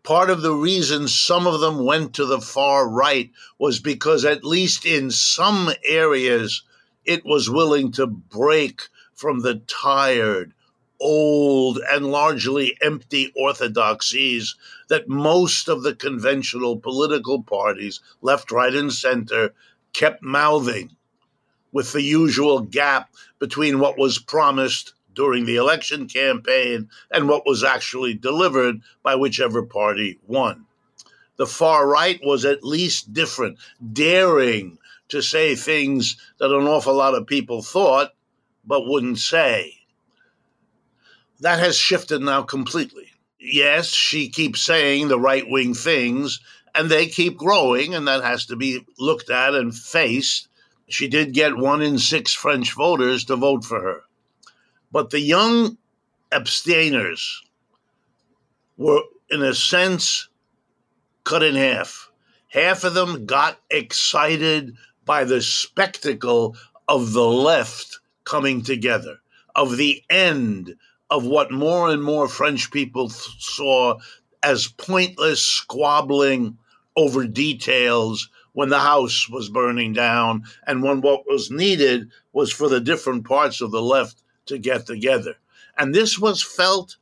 Part 0.03 0.31
of 0.31 0.43
the 0.43 0.55
reason 0.55 1.09
some 1.09 1.47
of 1.47 1.61
them 1.61 1.85
went 1.85 2.15
to 2.15 2.27
the 2.27 2.41
far 2.41 2.89
right 2.89 3.31
was 3.59 3.81
because, 3.81 4.25
at 4.25 4.45
least 4.45 4.87
in 4.87 5.11
some 5.11 5.71
areas, 5.85 6.63
it 7.05 7.25
was 7.25 7.51
willing 7.51 7.91
to 7.93 8.07
break 8.07 8.83
from 9.17 9.41
the 9.41 9.57
tired, 9.67 10.53
old, 11.01 11.79
and 11.91 12.07
largely 12.07 12.77
empty 12.83 13.33
orthodoxies 13.35 14.55
that 14.89 15.09
most 15.09 15.69
of 15.69 15.83
the 15.83 15.95
conventional 15.95 16.79
political 16.79 17.43
parties, 17.43 18.01
left, 18.21 18.53
right, 18.53 18.75
and 18.75 18.93
center, 18.93 19.53
kept 19.93 20.23
mouthing, 20.23 20.95
with 21.73 21.93
the 21.93 22.03
usual 22.03 22.61
gap 22.61 23.11
between 23.39 23.79
what 23.79 23.99
was 23.99 24.19
promised 24.19 24.93
during 25.15 25.47
the 25.47 25.57
election 25.57 26.07
campaign 26.07 26.89
and 27.11 27.29
what 27.29 27.47
was 27.47 27.65
actually 27.65 28.15
delivered 28.15 28.81
by 29.03 29.15
whichever 29.15 29.63
party 29.63 30.19
won. 30.27 30.67
The 31.37 31.47
far 31.47 31.89
right 31.89 32.21
was 32.23 32.45
at 32.45 32.65
least 32.65 33.13
different, 33.13 33.59
daring 33.93 34.79
to 35.09 35.23
say 35.23 35.55
things 35.55 36.17
that 36.39 36.51
an 36.51 36.67
awful 36.67 36.95
lot 36.95 37.15
of 37.15 37.27
people 37.27 37.63
thought 37.63 38.13
but 38.67 38.87
wouldn't 38.87 39.19
say. 39.19 39.73
That 41.41 41.59
has 41.59 41.77
shifted 41.77 42.23
now 42.23 42.43
completely. 42.43 43.13
Yes, 43.39 43.89
she 43.89 44.29
keeps 44.29 44.63
saying 44.63 45.09
the 45.09 45.21
right 45.21 45.49
wing 45.49 45.75
things, 45.75 46.41
and 46.75 46.91
they 46.91 47.07
keep 47.07 47.37
growing, 47.37 47.95
and 47.95 48.09
that 48.09 48.25
has 48.25 48.47
to 48.47 48.57
be 48.57 48.85
looked 48.99 49.31
at 49.31 49.55
and 49.55 49.75
faced. 49.75 50.49
She 50.89 51.09
did 51.09 51.35
get 51.35 51.57
one 51.57 51.83
in 51.83 51.99
six 51.99 52.33
French 52.33 52.73
voters 52.73 53.25
to 53.27 53.37
vote 53.37 53.65
for 53.65 53.81
her. 53.81 54.03
But 54.91 55.11
the 55.11 55.21
young 55.21 55.79
abstainers 56.33 57.43
were, 58.77 59.03
in 59.31 59.43
a 59.43 59.55
sense, 59.55 60.29
cut 61.25 61.43
in 61.43 61.55
half. 61.55 62.11
Half 62.49 62.85
of 62.85 62.95
them 62.95 63.27
got 63.27 63.61
excited 63.71 64.77
by 65.05 65.25
the 65.25 65.43
spectacle 65.43 66.57
of 66.89 67.13
the 67.13 67.27
left 67.27 67.99
coming 68.26 68.61
together, 68.61 69.21
of 69.54 69.78
the 69.78 70.02
end 70.11 70.76
of 71.09 71.25
what 71.25 71.50
more 71.50 71.88
and 71.88 72.02
more 72.02 72.28
French 72.28 72.71
people 72.71 73.09
th- 73.09 73.37
saw 73.38 73.99
as 74.42 74.68
pointless 74.68 75.42
squabbling 75.42 76.59
over 76.97 77.26
details 77.26 78.28
when 78.52 78.68
the 78.68 78.80
house 78.80 79.28
was 79.28 79.49
burning 79.49 79.92
down 79.92 80.45
and 80.66 80.83
when 80.83 81.00
what 81.00 81.26
was 81.26 81.50
needed 81.50 82.11
was 82.33 82.52
for 82.52 82.68
the 82.68 82.80
different 82.80 83.25
parts 83.25 83.61
of 83.61 83.71
the 83.71 83.83
left 83.83 84.23
to 84.47 84.59
get 84.59 84.87
together. 84.87 85.37
And 85.78 85.95
this 85.95 86.18
was 86.18 86.42
felt 86.42 86.97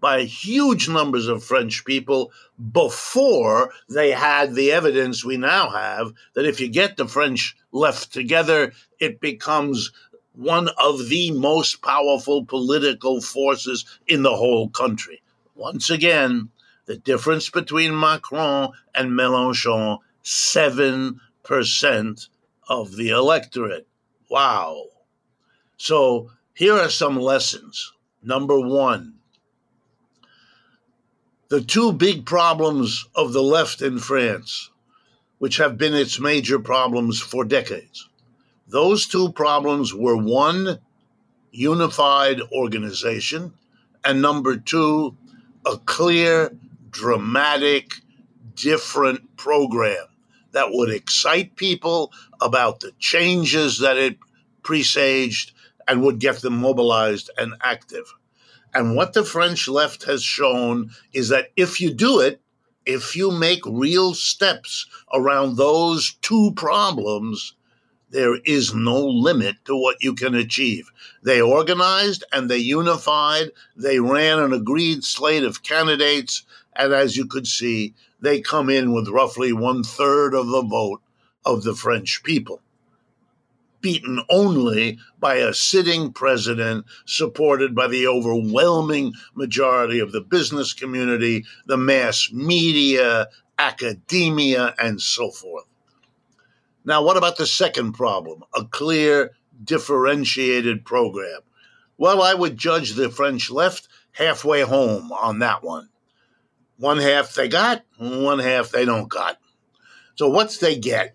by 0.00 0.22
huge 0.22 0.88
numbers 0.88 1.28
of 1.28 1.44
French 1.44 1.84
people 1.84 2.32
before 2.72 3.72
they 3.88 4.10
had 4.10 4.54
the 4.54 4.72
evidence 4.72 5.24
we 5.24 5.36
now 5.36 5.70
have 5.70 6.12
that 6.34 6.46
if 6.46 6.60
you 6.60 6.68
get 6.68 6.96
the 6.96 7.06
French 7.06 7.56
left 7.70 8.12
together, 8.12 8.72
it 8.98 9.20
becomes 9.20 9.92
one 10.40 10.68
of 10.78 11.10
the 11.10 11.30
most 11.32 11.82
powerful 11.82 12.46
political 12.46 13.20
forces 13.20 13.84
in 14.06 14.22
the 14.22 14.34
whole 14.34 14.70
country. 14.70 15.20
Once 15.54 15.90
again, 15.90 16.48
the 16.86 16.96
difference 16.96 17.50
between 17.50 17.98
Macron 17.98 18.72
and 18.94 19.10
Mélenchon 19.10 19.98
7% 20.24 22.28
of 22.70 22.96
the 22.96 23.10
electorate. 23.10 23.86
Wow. 24.30 24.84
So 25.76 26.30
here 26.54 26.74
are 26.74 26.88
some 26.88 27.20
lessons. 27.20 27.92
Number 28.22 28.58
one, 28.58 29.16
the 31.48 31.60
two 31.60 31.92
big 31.92 32.24
problems 32.24 33.06
of 33.14 33.34
the 33.34 33.42
left 33.42 33.82
in 33.82 33.98
France, 33.98 34.70
which 35.36 35.58
have 35.58 35.76
been 35.76 35.94
its 35.94 36.18
major 36.18 36.58
problems 36.58 37.20
for 37.20 37.44
decades, 37.44 38.08
those 38.70 39.06
two 39.06 39.32
problems 39.32 39.92
were 39.92 40.16
one, 40.16 40.78
unified 41.50 42.40
organization, 42.52 43.52
and 44.04 44.22
number 44.22 44.56
two, 44.56 45.16
a 45.66 45.76
clear, 45.78 46.56
dramatic, 46.90 47.94
different 48.54 49.36
program 49.36 50.06
that 50.52 50.68
would 50.70 50.90
excite 50.90 51.56
people 51.56 52.12
about 52.40 52.80
the 52.80 52.92
changes 52.98 53.78
that 53.78 53.96
it 53.96 54.16
presaged 54.62 55.52
and 55.88 56.02
would 56.02 56.18
get 56.18 56.36
them 56.36 56.58
mobilized 56.58 57.30
and 57.38 57.54
active. 57.62 58.14
And 58.72 58.94
what 58.94 59.12
the 59.12 59.24
French 59.24 59.68
left 59.68 60.04
has 60.04 60.22
shown 60.22 60.90
is 61.12 61.28
that 61.30 61.50
if 61.56 61.80
you 61.80 61.92
do 61.92 62.20
it, 62.20 62.40
if 62.86 63.16
you 63.16 63.30
make 63.30 63.64
real 63.66 64.14
steps 64.14 64.86
around 65.12 65.56
those 65.56 66.14
two 66.22 66.52
problems, 66.56 67.54
there 68.10 68.36
is 68.44 68.74
no 68.74 68.98
limit 69.04 69.56
to 69.64 69.76
what 69.76 70.02
you 70.02 70.14
can 70.14 70.34
achieve. 70.34 70.90
They 71.22 71.40
organized 71.40 72.24
and 72.32 72.50
they 72.50 72.58
unified. 72.58 73.52
They 73.76 74.00
ran 74.00 74.38
an 74.38 74.52
agreed 74.52 75.04
slate 75.04 75.44
of 75.44 75.62
candidates. 75.62 76.44
And 76.74 76.92
as 76.92 77.16
you 77.16 77.26
could 77.26 77.46
see, 77.46 77.94
they 78.20 78.40
come 78.40 78.68
in 78.68 78.92
with 78.92 79.08
roughly 79.08 79.52
one 79.52 79.82
third 79.82 80.34
of 80.34 80.48
the 80.48 80.62
vote 80.62 81.00
of 81.44 81.62
the 81.62 81.74
French 81.74 82.22
people 82.22 82.60
beaten 83.80 84.20
only 84.28 84.98
by 85.18 85.36
a 85.36 85.54
sitting 85.54 86.12
president 86.12 86.84
supported 87.06 87.74
by 87.74 87.86
the 87.86 88.06
overwhelming 88.06 89.12
majority 89.34 89.98
of 89.98 90.12
the 90.12 90.20
business 90.20 90.72
community, 90.72 91.44
the 91.66 91.76
mass 91.76 92.30
media, 92.32 93.26
academia, 93.58 94.74
and 94.78 95.00
so 95.00 95.30
forth. 95.30 95.64
Now, 96.90 97.04
what 97.04 97.16
about 97.16 97.36
the 97.36 97.46
second 97.46 97.92
problem? 97.92 98.42
A 98.52 98.64
clear, 98.64 99.30
differentiated 99.62 100.84
program. 100.84 101.42
Well, 101.96 102.20
I 102.20 102.34
would 102.34 102.56
judge 102.56 102.94
the 102.94 103.10
French 103.10 103.48
left 103.48 103.86
halfway 104.10 104.62
home 104.62 105.12
on 105.12 105.38
that 105.38 105.62
one. 105.62 105.88
One 106.78 106.98
half 106.98 107.32
they 107.34 107.46
got, 107.46 107.84
one 107.96 108.40
half 108.40 108.70
they 108.70 108.84
don't 108.84 109.08
got. 109.08 109.38
So, 110.16 110.28
what's 110.30 110.58
they 110.58 110.76
get? 110.76 111.14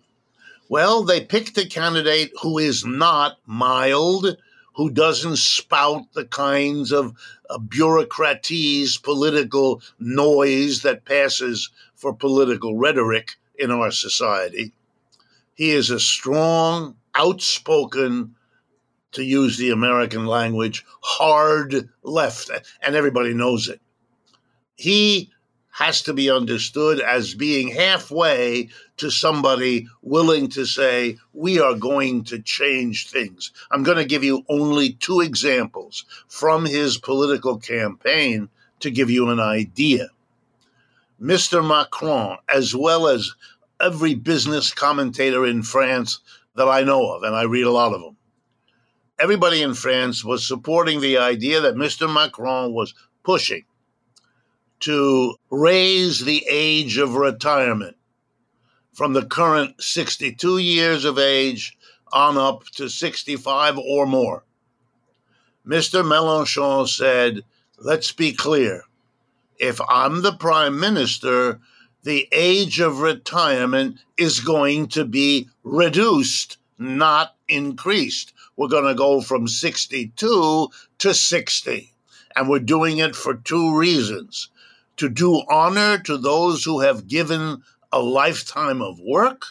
Well, 0.70 1.03
they 1.03 1.20
picked 1.20 1.58
a 1.58 1.67
candidate 1.67 2.32
who 2.41 2.58
is 2.58 2.86
not 2.86 3.39
mild, 3.46 4.38
who 4.76 4.89
doesn't 4.89 5.39
spout 5.39 6.04
the 6.13 6.23
kinds 6.23 6.93
of 6.93 7.12
uh, 7.49 7.58
bureaucraties, 7.58 8.97
political 8.97 9.82
noise 9.99 10.84
that 10.84 11.04
passes 11.04 11.69
for 11.95 12.15
political 12.15 12.78
rhetoric 12.78 13.36
in 13.60 13.71
our 13.71 13.91
society. 13.91 14.71
He 15.56 15.72
is 15.72 15.89
a 15.89 16.00
strong, 16.00 16.98
outspoken, 17.15 18.36
to 19.13 19.24
use 19.24 19.58
the 19.58 19.72
American 19.72 20.26
language, 20.26 20.86
hard 21.02 21.89
left, 22.04 22.52
and 22.82 22.96
everybody 22.96 23.34
knows 23.34 23.70
it. 23.70 23.80
He 24.76 25.32
has 25.72 26.02
to 26.04 26.13
be 26.13 26.30
understood 26.30 27.00
as 27.00 27.34
being 27.34 27.70
halfway 27.70 28.70
to 28.98 29.10
somebody 29.10 29.88
willing 30.02 30.50
to 30.50 30.65
say, 30.65 31.18
we 31.34 31.60
are 31.60 31.74
going 31.74 32.24
to 32.26 32.41
change 32.41 33.10
things. 33.10 33.52
I'm 33.72 33.84
going 33.84 33.98
to 33.98 34.06
give 34.06 34.24
you 34.24 34.44
only 34.50 34.94
two 34.94 35.22
examples 35.22 36.06
from 36.28 36.65
his 36.65 36.98
political 36.98 37.58
campaign 37.58 38.50
to 38.82 38.91
give 38.91 39.10
you 39.10 39.30
an 39.30 39.39
idea. 39.39 40.10
Mr. 41.22 41.65
Macron, 41.65 42.38
as 42.54 42.76
well 42.76 43.08
as 43.08 43.34
every 43.81 44.15
business 44.15 44.73
commentator 44.73 45.45
in 45.45 45.63
France 45.63 46.19
that 46.55 46.67
I 46.67 46.83
know 46.83 47.11
of, 47.11 47.23
and 47.23 47.35
I 47.35 47.43
read 47.43 47.65
a 47.65 47.71
lot 47.71 47.93
of 47.93 48.01
them, 48.01 48.17
everybody 49.19 49.61
in 49.61 49.73
France 49.73 50.23
was 50.23 50.47
supporting 50.47 51.01
the 51.01 51.17
idea 51.17 51.61
that 51.61 51.75
Mr. 51.75 52.11
Macron 52.11 52.73
was 52.73 52.93
pushing 53.23 53.63
to 54.81 55.35
raise 55.49 56.19
the 56.19 56.45
age 56.49 56.97
of 56.97 57.15
retirement 57.15 57.95
from 58.93 59.13
the 59.13 59.25
current 59.25 59.81
62 59.81 60.57
years 60.57 61.05
of 61.05 61.17
age 61.17 61.77
on 62.13 62.38
up 62.38 62.63
to 62.75 62.89
65 62.89 63.77
or 63.77 64.05
more. 64.05 64.43
Mr. 65.67 66.03
Mélenchon 66.03 66.88
said, 66.88 67.41
let's 67.79 68.11
be 68.11 68.31
clear. 68.31 68.83
If 69.57 69.81
I'm 69.89 70.21
the 70.21 70.33
prime 70.33 70.79
minister, 70.79 71.59
the 72.06 72.28
age 72.32 72.80
of 72.80 73.00
retirement 73.00 73.98
is 74.15 74.39
going 74.39 74.88
to 74.88 75.04
be 75.04 75.50
reduced, 75.63 76.58
not 76.78 77.36
increased. 77.48 78.32
We're 78.56 78.68
going 78.68 78.86
to 78.86 78.94
go 78.94 79.22
from 79.22 79.48
62 79.48 80.70
to 81.00 81.13
60. 81.13 81.91
And 82.36 82.48
we're 82.48 82.60
doing 82.60 83.00
it 83.00 83.15
for 83.15 83.34
two 83.34 83.76
reasons 83.76 84.50
to 84.98 85.10
do 85.10 85.41
honor 85.50 85.98
to 85.98 86.18
those 86.18 86.63
who 86.63 86.82
have 86.82 87.08
given 87.08 87.63
a 87.91 88.00
lifetime 88.00 88.84
of 88.84 89.00
work 89.00 89.44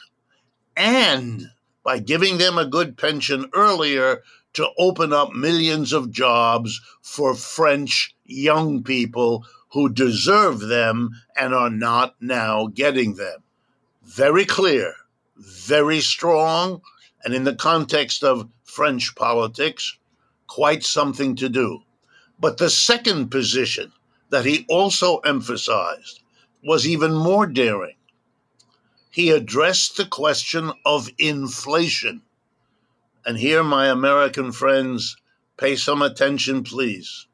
and 0.77 1.51
by 1.83 1.99
giving 1.99 2.39
them 2.39 2.57
a 2.57 2.67
good 2.67 2.97
pension 2.97 3.51
earlier 3.53 4.23
to 4.53 4.69
open 4.79 5.13
up 5.13 5.33
millions 5.33 5.93
of 5.93 6.13
jobs 6.13 6.81
for 7.03 7.35
French 7.35 8.15
young 8.25 8.85
people 8.85 9.45
who 9.75 9.89
deserve 9.89 10.61
them 10.61 11.11
and 11.37 11.53
are 11.53 11.69
not 11.69 12.15
now 12.21 12.69
getting 12.69 13.17
them. 13.17 13.43
Very 14.05 14.45
clear, 14.45 14.95
very 15.37 16.01
strong, 16.01 16.81
and 17.25 17.35
in 17.35 17.43
the 17.43 17.57
context 17.57 18.23
of 18.23 18.49
French 18.63 19.17
politics, 19.17 19.99
quite 20.47 20.85
something 20.85 21.35
to 21.35 21.49
do. 21.49 21.81
But 22.39 22.59
the 22.59 22.71
second 22.71 23.31
position 23.31 23.93
that 24.31 24.45
he 24.45 24.65
also 24.69 25.19
emphasized 25.19 26.21
was 26.63 26.87
even 26.87 27.13
more 27.13 27.47
daring. 27.47 27.97
He 29.11 29.31
addressed 29.31 29.97
the 29.97 30.07
question 30.07 30.73
of 30.85 31.11
inflation. 31.19 32.23
And 33.27 33.39
here, 33.39 33.65
my 33.65 33.89
American 33.89 34.53
friends, 34.53 35.17
pay 35.57 35.75
some 35.75 36.01
attention, 36.01 36.63
please. 36.63 37.27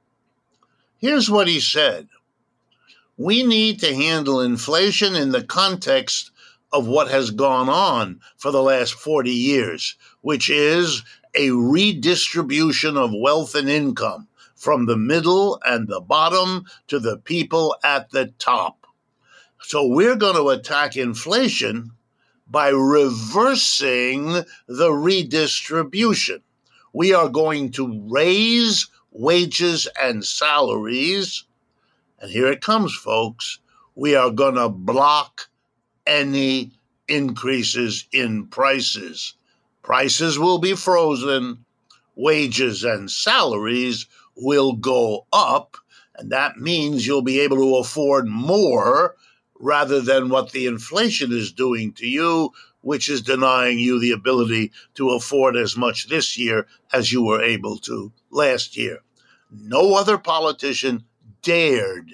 Here's 0.96 1.30
what 1.30 1.48
he 1.48 1.60
said 1.60 2.08
We 3.22 3.42
need 3.42 3.80
to 3.80 3.94
handle 3.94 4.40
inflation 4.40 5.14
in 5.14 5.30
the 5.30 5.44
context 5.44 6.30
of 6.72 6.86
what 6.86 7.10
has 7.10 7.30
gone 7.30 7.68
on 7.68 8.20
for 8.38 8.50
the 8.50 8.62
last 8.62 8.94
40 8.94 9.30
years, 9.30 9.94
which 10.22 10.48
is 10.48 11.02
a 11.34 11.50
redistribution 11.50 12.96
of 12.96 13.10
wealth 13.14 13.54
and 13.54 13.68
income 13.68 14.26
from 14.54 14.86
the 14.86 14.96
middle 14.96 15.60
and 15.66 15.86
the 15.86 16.00
bottom 16.00 16.64
to 16.88 16.98
the 16.98 17.18
people 17.18 17.76
at 17.84 18.10
the 18.10 18.28
top. 18.38 18.86
So 19.60 19.86
we're 19.86 20.16
going 20.16 20.36
to 20.36 20.48
attack 20.48 20.96
inflation 20.96 21.90
by 22.48 22.70
reversing 22.70 24.46
the 24.66 24.92
redistribution. 24.94 26.40
We 26.94 27.12
are 27.12 27.28
going 27.28 27.72
to 27.72 28.02
raise 28.10 28.88
wages 29.10 29.86
and 30.00 30.24
salaries. 30.24 31.44
And 32.20 32.30
here 32.30 32.48
it 32.48 32.60
comes, 32.60 32.94
folks. 32.94 33.58
We 33.94 34.14
are 34.14 34.30
going 34.30 34.56
to 34.56 34.68
block 34.68 35.48
any 36.06 36.72
increases 37.08 38.06
in 38.12 38.46
prices. 38.46 39.34
Prices 39.82 40.38
will 40.38 40.58
be 40.58 40.74
frozen, 40.74 41.64
wages 42.14 42.84
and 42.84 43.10
salaries 43.10 44.06
will 44.36 44.74
go 44.74 45.26
up, 45.32 45.76
and 46.16 46.30
that 46.30 46.58
means 46.58 47.06
you'll 47.06 47.22
be 47.22 47.40
able 47.40 47.56
to 47.56 47.76
afford 47.76 48.26
more 48.26 49.16
rather 49.58 50.00
than 50.00 50.28
what 50.28 50.52
the 50.52 50.66
inflation 50.66 51.32
is 51.32 51.52
doing 51.52 51.92
to 51.94 52.06
you, 52.06 52.50
which 52.82 53.08
is 53.08 53.22
denying 53.22 53.78
you 53.78 53.98
the 53.98 54.12
ability 54.12 54.72
to 54.94 55.10
afford 55.10 55.56
as 55.56 55.76
much 55.76 56.08
this 56.08 56.38
year 56.38 56.66
as 56.92 57.12
you 57.12 57.22
were 57.22 57.42
able 57.42 57.76
to 57.78 58.12
last 58.30 58.76
year. 58.76 59.00
No 59.50 59.94
other 59.94 60.16
politician 60.16 61.04
dared 61.42 62.12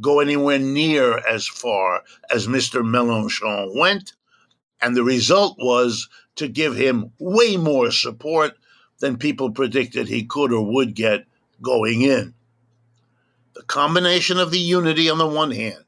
go 0.00 0.20
anywhere 0.20 0.58
near 0.58 1.18
as 1.26 1.46
far 1.46 2.02
as 2.30 2.46
Mr. 2.46 2.82
Mélenchon 2.82 3.74
went. 3.74 4.12
And 4.80 4.94
the 4.94 5.04
result 5.04 5.56
was 5.58 6.08
to 6.36 6.48
give 6.48 6.76
him 6.76 7.12
way 7.18 7.56
more 7.56 7.90
support 7.90 8.52
than 8.98 9.16
people 9.16 9.50
predicted 9.50 10.08
he 10.08 10.24
could 10.24 10.52
or 10.52 10.64
would 10.64 10.94
get 10.94 11.26
going 11.62 12.02
in. 12.02 12.34
The 13.54 13.62
combination 13.62 14.38
of 14.38 14.50
the 14.50 14.58
unity 14.58 15.08
on 15.08 15.18
the 15.18 15.26
one 15.26 15.50
hand 15.50 15.84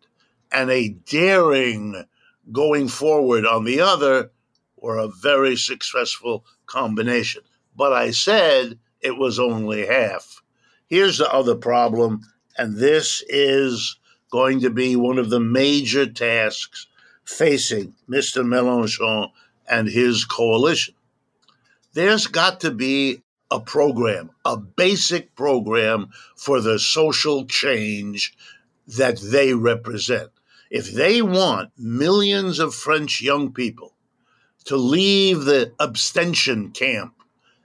and 0.51 0.70
a 0.70 0.88
daring 0.88 2.05
going 2.51 2.88
forward 2.88 3.44
on 3.44 3.64
the 3.64 3.81
other 3.81 4.31
were 4.77 4.96
a 4.96 5.09
very 5.09 5.57
successful 5.57 6.46
combination. 6.66 7.42
But 7.77 7.92
I 7.92 8.11
said 8.11 8.79
it 9.01 9.18
was 9.18 9.38
only 9.38 9.87
half. 9.87 10.42
Here's 10.87 11.18
the 11.18 11.31
other 11.31 11.55
problem, 11.55 12.22
and 12.59 12.77
this 12.77 13.23
is 13.29 13.97
going 14.31 14.61
to 14.61 14.71
be 14.71 14.97
one 14.97 15.18
of 15.18 15.31
the 15.31 15.40
major 15.40 16.05
tasks 16.05 16.87
facing 17.25 17.94
Mr. 18.11 18.44
Mélenchon 18.44 19.31
and 19.71 19.88
his 19.88 20.25
coalition. 20.25 20.94
There's 21.94 22.27
got 22.27 22.61
to 22.61 22.71
be 22.71 23.23
a 23.51 23.61
program, 23.61 24.31
a 24.44 24.57
basic 24.57 25.35
program 25.35 26.09
for 26.37 26.61
the 26.61 26.79
social 26.79 27.47
change 27.47 28.35
that 28.87 29.18
they 29.21 29.55
represent. 29.55 30.31
If 30.71 30.92
they 30.92 31.23
want 31.23 31.71
millions 31.79 32.59
of 32.59 32.75
French 32.75 33.23
young 33.23 33.53
people 33.53 33.94
to 34.64 34.77
leave 34.77 35.44
the 35.44 35.73
abstention 35.81 36.73
camp 36.73 37.14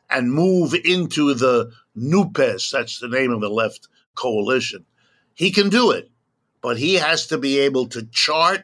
and 0.10 0.32
move 0.32 0.73
into 0.86 1.34
the 1.34 1.71
NUPES, 1.95 2.71
that's 2.71 2.99
the 2.99 3.10
name 3.10 3.32
of 3.32 3.41
the 3.41 3.49
left 3.49 3.88
coalition, 4.15 4.86
he 5.34 5.52
can 5.52 5.69
do 5.69 5.91
it. 5.91 6.10
But 6.62 6.78
he 6.78 6.95
has 6.95 7.28
to 7.28 7.38
be 7.38 7.60
able 7.60 7.88
to 7.88 8.06
chart, 8.06 8.63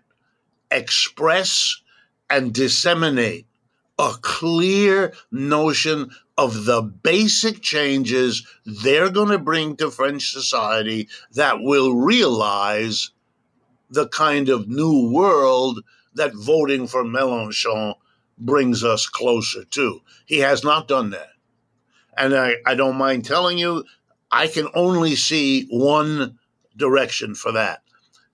express, 0.71 1.81
and 2.29 2.53
disseminate 2.53 3.45
a 3.97 4.13
clear 4.21 5.13
notion 5.31 6.09
of 6.37 6.63
the 6.63 6.81
basic 6.81 7.61
changes 7.61 8.47
they're 8.65 9.09
going 9.09 9.27
to 9.27 9.37
bring 9.37 9.75
to 9.75 9.91
French 9.91 10.31
society 10.31 11.09
that 11.33 11.61
will 11.61 11.93
realize 11.93 13.11
the 13.89 14.07
kind 14.07 14.47
of 14.47 14.69
new 14.69 15.11
world 15.11 15.81
that 16.15 16.33
voting 16.33 16.87
for 16.87 17.03
Mélenchon 17.03 17.95
brings 18.37 18.85
us 18.85 19.05
closer 19.05 19.65
to. 19.65 20.01
He 20.25 20.39
has 20.39 20.63
not 20.63 20.87
done 20.87 21.09
that. 21.09 21.31
And 22.15 22.33
I, 22.33 22.55
I 22.65 22.75
don't 22.75 22.95
mind 22.95 23.25
telling 23.25 23.57
you, 23.57 23.83
I 24.31 24.47
can 24.47 24.67
only 24.73 25.15
see 25.15 25.65
one 25.69 26.39
direction 26.75 27.35
for 27.35 27.51
that. 27.51 27.81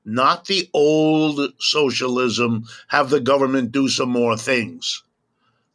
Not 0.03 0.45
the 0.45 0.69
old 0.73 1.53
socialism, 1.60 2.65
have 2.89 3.10
the 3.10 3.19
government 3.19 3.71
do 3.71 3.89
some 3.89 4.10
more 4.10 4.38
things. 4.38 5.03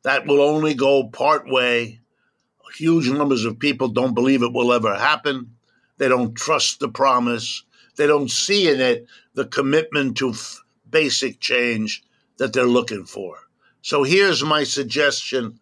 That 0.03 0.27
will 0.27 0.41
only 0.41 0.75
go 0.75 1.09
part 1.09 1.49
way 1.49 2.01
huge 2.75 3.09
numbers 3.11 3.45
of 3.45 3.59
people 3.59 3.89
don't 3.89 4.15
believe 4.15 4.43
it 4.43 4.53
will 4.53 4.73
ever 4.73 4.95
happen. 4.95 5.57
They 5.99 6.09
don't 6.09 6.35
trust 6.35 6.81
the 6.81 6.89
promise. 6.89 7.65
They 7.97 8.07
don't 8.07 8.31
see 8.31 8.69
in 8.69 8.81
it 8.81 9.07
the 9.35 9.45
commitment 9.45 10.17
to 10.19 10.31
f- 10.31 10.63
basic 10.89 11.41
change 11.41 12.03
that 12.39 12.53
they're 12.53 12.65
looking 12.65 13.05
for. 13.05 13.37
So 13.83 14.03
here's 14.03 14.43
my 14.43 14.65
suggestion 14.65 15.59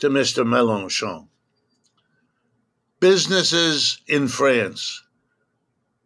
to 0.00 0.08
Mr. 0.08 0.44
Mélenchon. 0.46 1.28
Businesses 3.02 3.98
in 4.06 4.28
France 4.28 5.02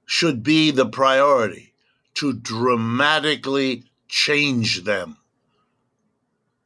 should 0.07 0.43
be 0.43 0.71
the 0.71 0.87
priority 0.87 1.75
to 2.15 2.33
dramatically 2.33 3.85
change 4.09 4.85
them. 4.85 5.19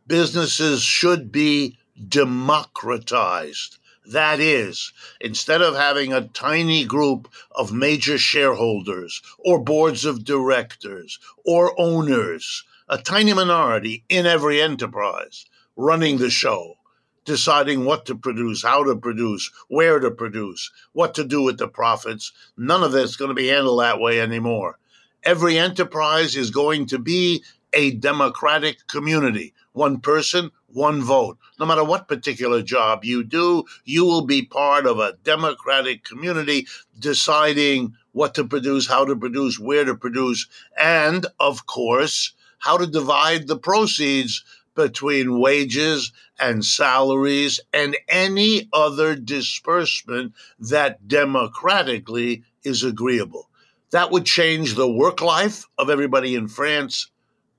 Businesses 0.06 0.84
should 0.84 1.32
be 1.32 1.78
democratized. 2.08 3.78
That 4.06 4.38
is, 4.38 4.92
instead 5.20 5.62
of 5.62 5.74
having 5.74 6.12
a 6.12 6.28
tiny 6.28 6.84
group 6.84 7.28
of 7.50 7.72
major 7.72 8.16
shareholders 8.16 9.20
or 9.36 9.58
boards 9.58 10.04
of 10.04 10.22
directors 10.22 11.18
or 11.44 11.74
owners, 11.76 12.62
a 12.88 12.98
tiny 12.98 13.32
minority 13.32 14.04
in 14.08 14.26
every 14.26 14.62
enterprise 14.62 15.46
running 15.74 16.18
the 16.18 16.30
show, 16.30 16.76
deciding 17.24 17.84
what 17.84 18.06
to 18.06 18.14
produce, 18.14 18.62
how 18.62 18.84
to 18.84 18.96
produce, 18.96 19.50
where 19.68 20.00
to 20.00 20.10
produce, 20.10 20.70
what 20.92 21.14
to 21.14 21.24
do 21.24 21.42
with 21.42 21.58
the 21.58 21.68
profits, 21.68 22.32
none 22.56 22.82
of 22.82 22.92
that's 22.92 23.16
going 23.16 23.28
to 23.28 23.34
be 23.34 23.48
handled 23.48 23.80
that 23.80 24.00
way 24.00 24.20
anymore. 24.20 24.78
Every 25.22 25.58
enterprise 25.58 26.36
is 26.36 26.50
going 26.50 26.86
to 26.86 26.98
be 26.98 27.44
a 27.72 27.92
democratic 27.92 28.86
community. 28.88 29.54
One 29.72 30.00
person, 30.00 30.50
one 30.66 31.02
vote. 31.02 31.38
No 31.58 31.66
matter 31.66 31.84
what 31.84 32.08
particular 32.08 32.62
job 32.62 33.04
you 33.04 33.22
do, 33.22 33.64
you 33.84 34.04
will 34.04 34.24
be 34.24 34.42
part 34.42 34.86
of 34.86 34.98
a 34.98 35.16
democratic 35.22 36.04
community 36.04 36.66
deciding 36.98 37.94
what 38.12 38.34
to 38.34 38.44
produce, 38.44 38.88
how 38.88 39.04
to 39.04 39.14
produce, 39.14 39.58
where 39.58 39.84
to 39.84 39.94
produce, 39.94 40.48
and 40.78 41.26
of 41.38 41.66
course, 41.66 42.32
how 42.58 42.76
to 42.76 42.86
divide 42.86 43.46
the 43.46 43.58
proceeds 43.58 44.44
between 44.80 45.38
wages 45.38 46.10
and 46.38 46.64
salaries 46.64 47.60
and 47.72 47.96
any 48.08 48.68
other 48.72 49.14
disbursement 49.14 50.32
that 50.58 51.06
democratically 51.06 52.42
is 52.64 52.82
agreeable. 52.82 53.50
That 53.90 54.10
would 54.10 54.24
change 54.24 54.74
the 54.74 54.90
work 54.90 55.20
life 55.20 55.66
of 55.76 55.90
everybody 55.90 56.34
in 56.34 56.48
France 56.48 57.10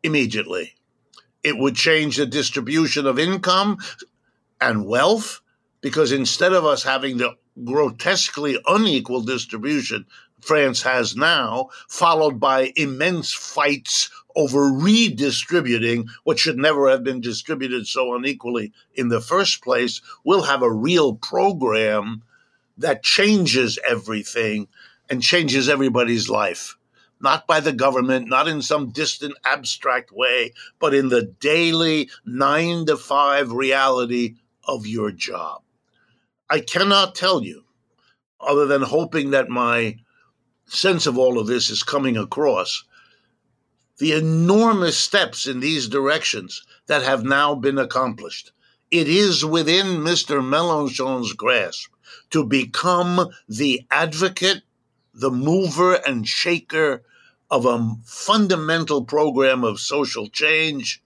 immediately. 0.02 0.74
It 1.44 1.58
would 1.58 1.76
change 1.76 2.18
the 2.18 2.26
distribution 2.26 3.06
of 3.06 3.20
income 3.20 3.78
and 4.60 4.88
wealth 4.88 5.42
because 5.82 6.12
instead 6.12 6.54
of 6.54 6.66
us 6.66 6.84
having 6.84 7.18
the 7.18 7.36
grotesquely 7.64 8.58
unequal 8.66 9.22
distribution 9.22 10.06
France 10.42 10.82
has 10.82 11.16
now, 11.16 11.70
followed 11.88 12.40
by 12.40 12.74
immense 12.76 13.32
fights 13.32 14.10
over 14.36 14.72
redistributing 14.72 16.08
what 16.24 16.40
should 16.40 16.58
never 16.58 16.90
have 16.90 17.04
been 17.04 17.22
distributed 17.22 17.88
so 17.88 18.16
unequally 18.16 18.72
in 18.96 19.10
the 19.10 19.22
first 19.22 19.64
place, 19.64 20.02
we'll 20.24 20.44
have 20.44 20.62
a 20.62 20.72
real 20.72 21.16
program 21.16 22.24
that 22.78 23.04
changes 23.04 23.78
everything 23.88 24.68
and 25.10 25.22
changes 25.22 25.70
everybody's 25.70 26.30
life 26.30 26.78
not 27.22 27.46
by 27.48 27.60
the 27.60 27.74
government, 27.74 28.28
not 28.28 28.48
in 28.48 28.62
some 28.62 28.90
distant 28.90 29.36
abstract 29.46 30.12
way, 30.12 30.54
but 30.80 30.94
in 30.94 31.10
the 31.10 31.24
daily 31.40 32.10
nine 32.26 32.86
to 32.88 32.98
five 32.98 33.52
reality 33.52 34.36
of 34.68 34.88
your 34.88 35.12
job. 35.12 35.62
I 36.50 36.60
cannot 36.60 37.16
tell 37.16 37.44
you, 37.44 37.64
other 38.40 38.66
than 38.66 38.82
hoping 38.82 39.32
that 39.32 39.50
my 39.50 39.98
sense 40.66 41.06
of 41.06 41.18
all 41.18 41.40
of 41.40 41.48
this 41.48 41.70
is 41.70 41.84
coming 41.84 42.18
across, 42.18 42.84
the 44.02 44.14
enormous 44.14 44.98
steps 44.98 45.46
in 45.46 45.60
these 45.60 45.88
directions 45.88 46.64
that 46.88 47.04
have 47.04 47.24
now 47.24 47.54
been 47.54 47.78
accomplished. 47.78 48.52
It 48.90 49.08
is 49.08 49.46
within 49.46 50.00
Mr. 50.00 50.42
Mélenchon's 50.42 51.34
grasp 51.34 51.92
to 52.32 52.44
become 52.44 53.30
the 53.48 53.86
advocate, 53.92 54.64
the 55.14 55.30
mover 55.30 55.94
and 55.94 56.28
shaker 56.28 57.04
of 57.52 57.68
a 57.68 57.96
fundamental 58.04 59.06
program 59.06 59.64
of 59.64 59.80
social 59.80 60.28
change 60.30 61.04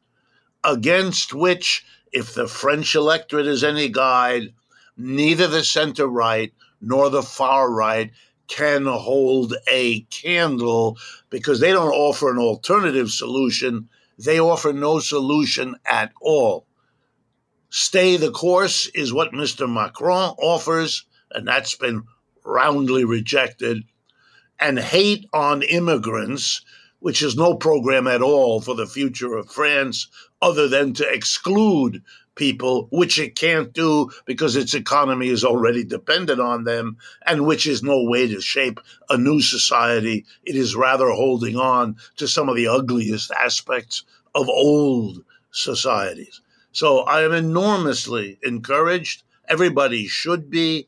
against 0.64 1.34
which, 1.34 1.84
if 2.14 2.34
the 2.34 2.48
French 2.48 2.96
electorate 2.96 3.46
is 3.46 3.62
any 3.62 3.90
guide, 3.90 4.54
neither 4.96 5.48
the 5.48 5.66
center 5.66 6.08
right 6.08 6.54
nor 6.80 7.10
the 7.10 7.24
far 7.24 7.70
right 7.70 8.12
can 8.48 8.86
hold 8.86 9.56
a 9.70 10.02
candle 10.02 10.98
because 11.30 11.60
they 11.60 11.72
don't 11.72 11.92
offer 11.92 12.32
an 12.32 12.38
alternative 12.38 13.10
solution. 13.10 13.90
They 14.18 14.40
offer 14.40 14.72
no 14.74 15.00
solution 15.00 15.76
at 15.86 16.12
all. 16.22 16.66
Stay 17.70 18.16
the 18.16 18.32
course 18.32 18.88
is 18.96 19.12
what 19.12 19.34
Mr. 19.34 19.72
Macron 19.72 20.36
offers, 20.38 21.06
and 21.32 21.48
that's 21.48 21.76
been 21.76 22.04
roundly 22.46 23.04
rejected 23.04 23.84
and 24.60 24.80
hate 24.80 25.26
on 25.34 25.62
immigrants, 25.64 26.62
which 27.00 27.22
is 27.22 27.36
no 27.36 27.56
program 27.56 28.08
at 28.08 28.22
all 28.22 28.62
for 28.62 28.76
the 28.76 28.88
future 28.88 29.36
of 29.36 29.52
France 29.52 30.08
other 30.42 30.68
than 30.68 30.94
to 30.94 31.12
exclude 31.12 32.02
people, 32.36 32.88
which 32.92 33.20
it 33.20 33.36
can't 33.36 33.74
do 33.74 34.10
because 34.26 34.56
its 34.56 34.74
economy 34.74 35.30
is 35.30 35.44
already 35.44 35.84
dependent 35.84 36.40
on 36.40 36.64
them, 36.64 36.98
and 37.26 37.46
which 37.46 37.66
is 37.68 37.82
no 37.82 38.04
way 38.04 38.28
to 38.28 38.42
shape 38.42 38.80
a 39.10 39.18
new 39.18 39.42
society. 39.42 40.26
It 40.44 40.56
is 40.56 40.76
rather 40.76 41.10
holding 41.10 41.56
on 41.56 41.98
to 42.18 42.28
some 42.28 42.50
of 42.50 42.56
the 42.56 42.68
ugliest 42.68 43.32
aspects 43.32 44.04
of 44.34 44.50
old 44.50 45.24
societies. 45.52 46.42
So 46.72 47.00
I 47.00 47.24
am 47.24 47.32
enormously 47.32 48.38
encouraged. 48.44 49.24
Everybody 49.48 50.08
should 50.08 50.50
be. 50.50 50.88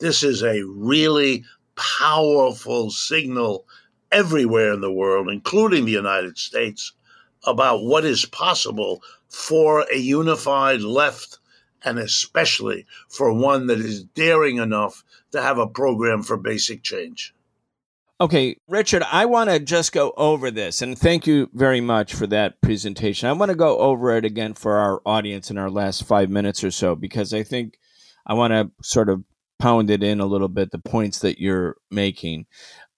This 0.00 0.22
is 0.22 0.42
a 0.42 0.62
really 0.64 1.44
powerful 1.76 2.90
signal 2.90 3.64
everywhere 4.10 4.72
in 4.72 4.80
the 4.80 4.92
world, 4.92 5.28
including 5.28 5.84
the 5.84 5.92
United 5.92 6.36
States, 6.36 6.92
about 7.44 7.84
what 7.84 8.04
is 8.04 8.24
possible 8.26 9.02
for 9.28 9.86
a 9.92 9.96
unified 9.96 10.80
left 10.80 11.38
and 11.82 11.98
especially 11.98 12.86
for 13.08 13.32
one 13.32 13.66
that 13.66 13.78
is 13.78 14.04
daring 14.04 14.58
enough 14.58 15.04
to 15.32 15.40
have 15.40 15.58
a 15.58 15.66
program 15.66 16.22
for 16.22 16.36
basic 16.36 16.82
change. 16.82 17.34
Okay, 18.20 18.58
Richard, 18.68 19.02
I 19.10 19.24
want 19.24 19.48
to 19.48 19.58
just 19.58 19.92
go 19.92 20.12
over 20.18 20.50
this 20.50 20.82
and 20.82 20.98
thank 20.98 21.26
you 21.26 21.48
very 21.54 21.80
much 21.80 22.12
for 22.12 22.26
that 22.26 22.60
presentation. 22.60 23.30
I 23.30 23.32
want 23.32 23.50
to 23.50 23.56
go 23.56 23.78
over 23.78 24.14
it 24.14 24.26
again 24.26 24.52
for 24.52 24.76
our 24.76 25.00
audience 25.06 25.50
in 25.50 25.56
our 25.56 25.70
last 25.70 26.04
five 26.04 26.28
minutes 26.28 26.62
or 26.62 26.70
so 26.70 26.94
because 26.94 27.32
I 27.32 27.42
think 27.42 27.78
I 28.26 28.34
want 28.34 28.52
to 28.52 28.70
sort 28.82 29.08
of 29.08 29.24
pound 29.58 29.88
it 29.88 30.02
in 30.02 30.20
a 30.20 30.26
little 30.26 30.48
bit 30.48 30.70
the 30.70 30.78
points 30.78 31.20
that 31.20 31.38
you're 31.38 31.76
making 31.90 32.46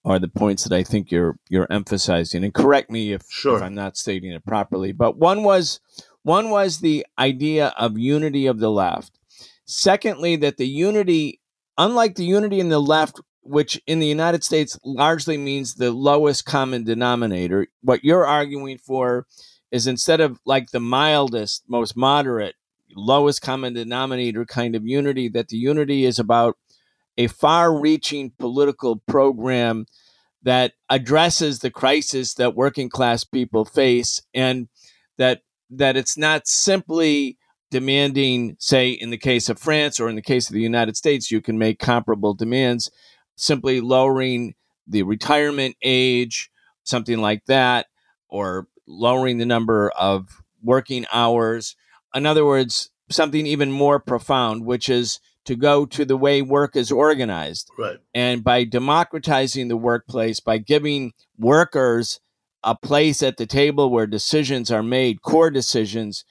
are 0.05 0.19
the 0.19 0.27
points 0.27 0.63
that 0.63 0.75
I 0.75 0.83
think 0.83 1.11
you're 1.11 1.37
you're 1.49 1.71
emphasizing. 1.71 2.43
And 2.43 2.53
correct 2.53 2.89
me 2.89 3.13
if, 3.13 3.23
sure. 3.29 3.57
if 3.57 3.63
I'm 3.63 3.75
not 3.75 3.97
stating 3.97 4.31
it 4.31 4.45
properly. 4.45 4.91
But 4.91 5.17
one 5.17 5.43
was 5.43 5.79
one 6.23 6.49
was 6.49 6.79
the 6.79 7.05
idea 7.17 7.73
of 7.77 7.97
unity 7.97 8.45
of 8.45 8.59
the 8.59 8.71
left. 8.71 9.19
Secondly, 9.65 10.35
that 10.37 10.57
the 10.57 10.67
unity, 10.67 11.39
unlike 11.77 12.15
the 12.15 12.25
unity 12.25 12.59
in 12.59 12.69
the 12.69 12.81
left, 12.81 13.21
which 13.41 13.81
in 13.87 13.99
the 13.99 14.07
United 14.07 14.43
States 14.43 14.77
largely 14.83 15.37
means 15.37 15.75
the 15.75 15.91
lowest 15.91 16.45
common 16.45 16.83
denominator, 16.83 17.67
what 17.81 18.03
you're 18.03 18.25
arguing 18.25 18.77
for 18.77 19.25
is 19.71 19.87
instead 19.87 20.21
of 20.21 20.39
like 20.45 20.71
the 20.71 20.79
mildest, 20.79 21.63
most 21.67 21.95
moderate, 21.95 22.55
lowest 22.95 23.41
common 23.41 23.73
denominator 23.73 24.45
kind 24.45 24.75
of 24.75 24.85
unity, 24.85 25.27
that 25.29 25.47
the 25.47 25.57
unity 25.57 26.05
is 26.05 26.19
about 26.19 26.57
a 27.17 27.27
far 27.27 27.77
reaching 27.77 28.31
political 28.39 28.97
program 29.07 29.85
that 30.43 30.73
addresses 30.89 31.59
the 31.59 31.71
crisis 31.71 32.33
that 32.35 32.55
working 32.55 32.89
class 32.89 33.23
people 33.23 33.65
face 33.65 34.21
and 34.33 34.67
that 35.17 35.41
that 35.69 35.97
it's 35.97 36.17
not 36.17 36.47
simply 36.47 37.37
demanding 37.71 38.55
say 38.59 38.91
in 38.91 39.09
the 39.09 39.17
case 39.17 39.49
of 39.49 39.57
France 39.57 39.99
or 39.99 40.07
in 40.07 40.15
the 40.15 40.21
case 40.21 40.47
of 40.47 40.53
the 40.53 40.61
United 40.61 40.95
States 40.95 41.31
you 41.31 41.41
can 41.41 41.57
make 41.57 41.79
comparable 41.79 42.33
demands 42.33 42.91
simply 43.35 43.81
lowering 43.81 44.53
the 44.85 45.01
retirement 45.01 45.75
age 45.81 46.51
something 46.83 47.19
like 47.19 47.45
that 47.45 47.87
or 48.27 48.67
lowering 48.87 49.37
the 49.37 49.45
number 49.45 49.89
of 49.97 50.43
working 50.61 51.05
hours. 51.11 51.75
In 52.13 52.25
other 52.25 52.45
words 52.45 52.91
something 53.09 53.47
even 53.47 53.71
more 53.71 53.99
profound 53.99 54.65
which 54.65 54.89
is 54.89 55.19
to 55.45 55.55
go 55.55 55.85
to 55.85 56.05
the 56.05 56.17
way 56.17 56.41
work 56.41 56.75
is 56.75 56.91
organized. 56.91 57.69
Right. 57.77 57.97
And 58.13 58.43
by 58.43 58.63
democratizing 58.63 59.67
the 59.67 59.77
workplace, 59.77 60.39
by 60.39 60.57
giving 60.57 61.13
workers 61.37 62.19
a 62.63 62.75
place 62.75 63.21
at 63.21 63.37
the 63.37 63.45
table 63.45 63.89
where 63.89 64.07
decisions 64.07 64.71
are 64.71 64.83
made, 64.83 65.21
core 65.21 65.51
decisions, 65.51 66.23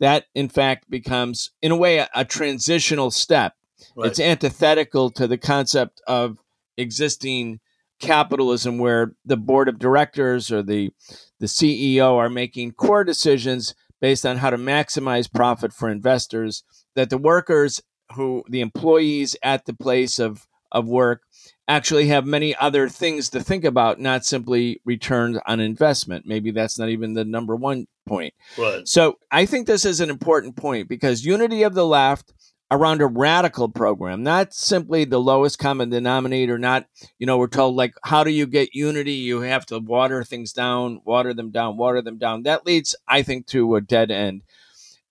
that 0.00 0.24
in 0.34 0.48
fact 0.48 0.90
becomes, 0.90 1.50
in 1.62 1.70
a 1.70 1.76
way, 1.76 1.98
a, 1.98 2.08
a 2.14 2.24
transitional 2.24 3.10
step. 3.10 3.54
Right. 3.94 4.08
It's 4.08 4.20
antithetical 4.20 5.10
to 5.12 5.26
the 5.26 5.38
concept 5.38 6.02
of 6.06 6.38
existing 6.76 7.60
capitalism 7.98 8.78
where 8.78 9.14
the 9.24 9.36
board 9.36 9.68
of 9.68 9.78
directors 9.78 10.52
or 10.52 10.62
the 10.62 10.90
the 11.38 11.46
CEO 11.46 12.16
are 12.16 12.28
making 12.28 12.72
core 12.72 13.04
decisions 13.04 13.74
based 14.00 14.26
on 14.26 14.38
how 14.38 14.50
to 14.50 14.58
maximize 14.58 15.32
profit 15.32 15.72
for 15.72 15.88
investors 15.88 16.62
that 16.94 17.10
the 17.10 17.18
workers 17.18 17.82
who 18.14 18.44
the 18.48 18.60
employees 18.60 19.36
at 19.42 19.66
the 19.66 19.74
place 19.74 20.18
of 20.18 20.46
of 20.72 20.86
work 20.86 21.22
actually 21.68 22.06
have 22.08 22.26
many 22.26 22.54
other 22.56 22.88
things 22.88 23.28
to 23.30 23.42
think 23.42 23.64
about, 23.64 23.98
not 23.98 24.24
simply 24.24 24.80
return 24.84 25.40
on 25.46 25.58
investment. 25.58 26.26
Maybe 26.26 26.50
that's 26.50 26.78
not 26.78 26.88
even 26.90 27.14
the 27.14 27.24
number 27.24 27.56
one 27.56 27.86
point. 28.06 28.34
Right. 28.56 28.86
So 28.86 29.18
I 29.30 29.46
think 29.46 29.66
this 29.66 29.84
is 29.84 30.00
an 30.00 30.10
important 30.10 30.56
point 30.56 30.88
because 30.88 31.24
unity 31.24 31.62
of 31.64 31.74
the 31.74 31.86
left 31.86 32.32
around 32.70 33.00
a 33.00 33.06
radical 33.06 33.68
program, 33.68 34.22
not 34.22 34.52
simply 34.52 35.04
the 35.04 35.20
lowest 35.20 35.58
common 35.58 35.88
denominator, 35.88 36.58
not, 36.58 36.86
you 37.18 37.26
know, 37.26 37.38
we're 37.38 37.46
told 37.46 37.76
like, 37.76 37.94
how 38.04 38.24
do 38.24 38.30
you 38.30 38.46
get 38.46 38.74
unity? 38.74 39.12
You 39.12 39.40
have 39.40 39.66
to 39.66 39.78
water 39.78 40.24
things 40.24 40.52
down, 40.52 41.00
water 41.04 41.32
them 41.32 41.50
down, 41.50 41.76
water 41.76 42.02
them 42.02 42.18
down. 42.18 42.42
That 42.42 42.66
leads, 42.66 42.94
I 43.08 43.22
think, 43.22 43.46
to 43.48 43.76
a 43.76 43.80
dead 43.80 44.10
end. 44.10 44.42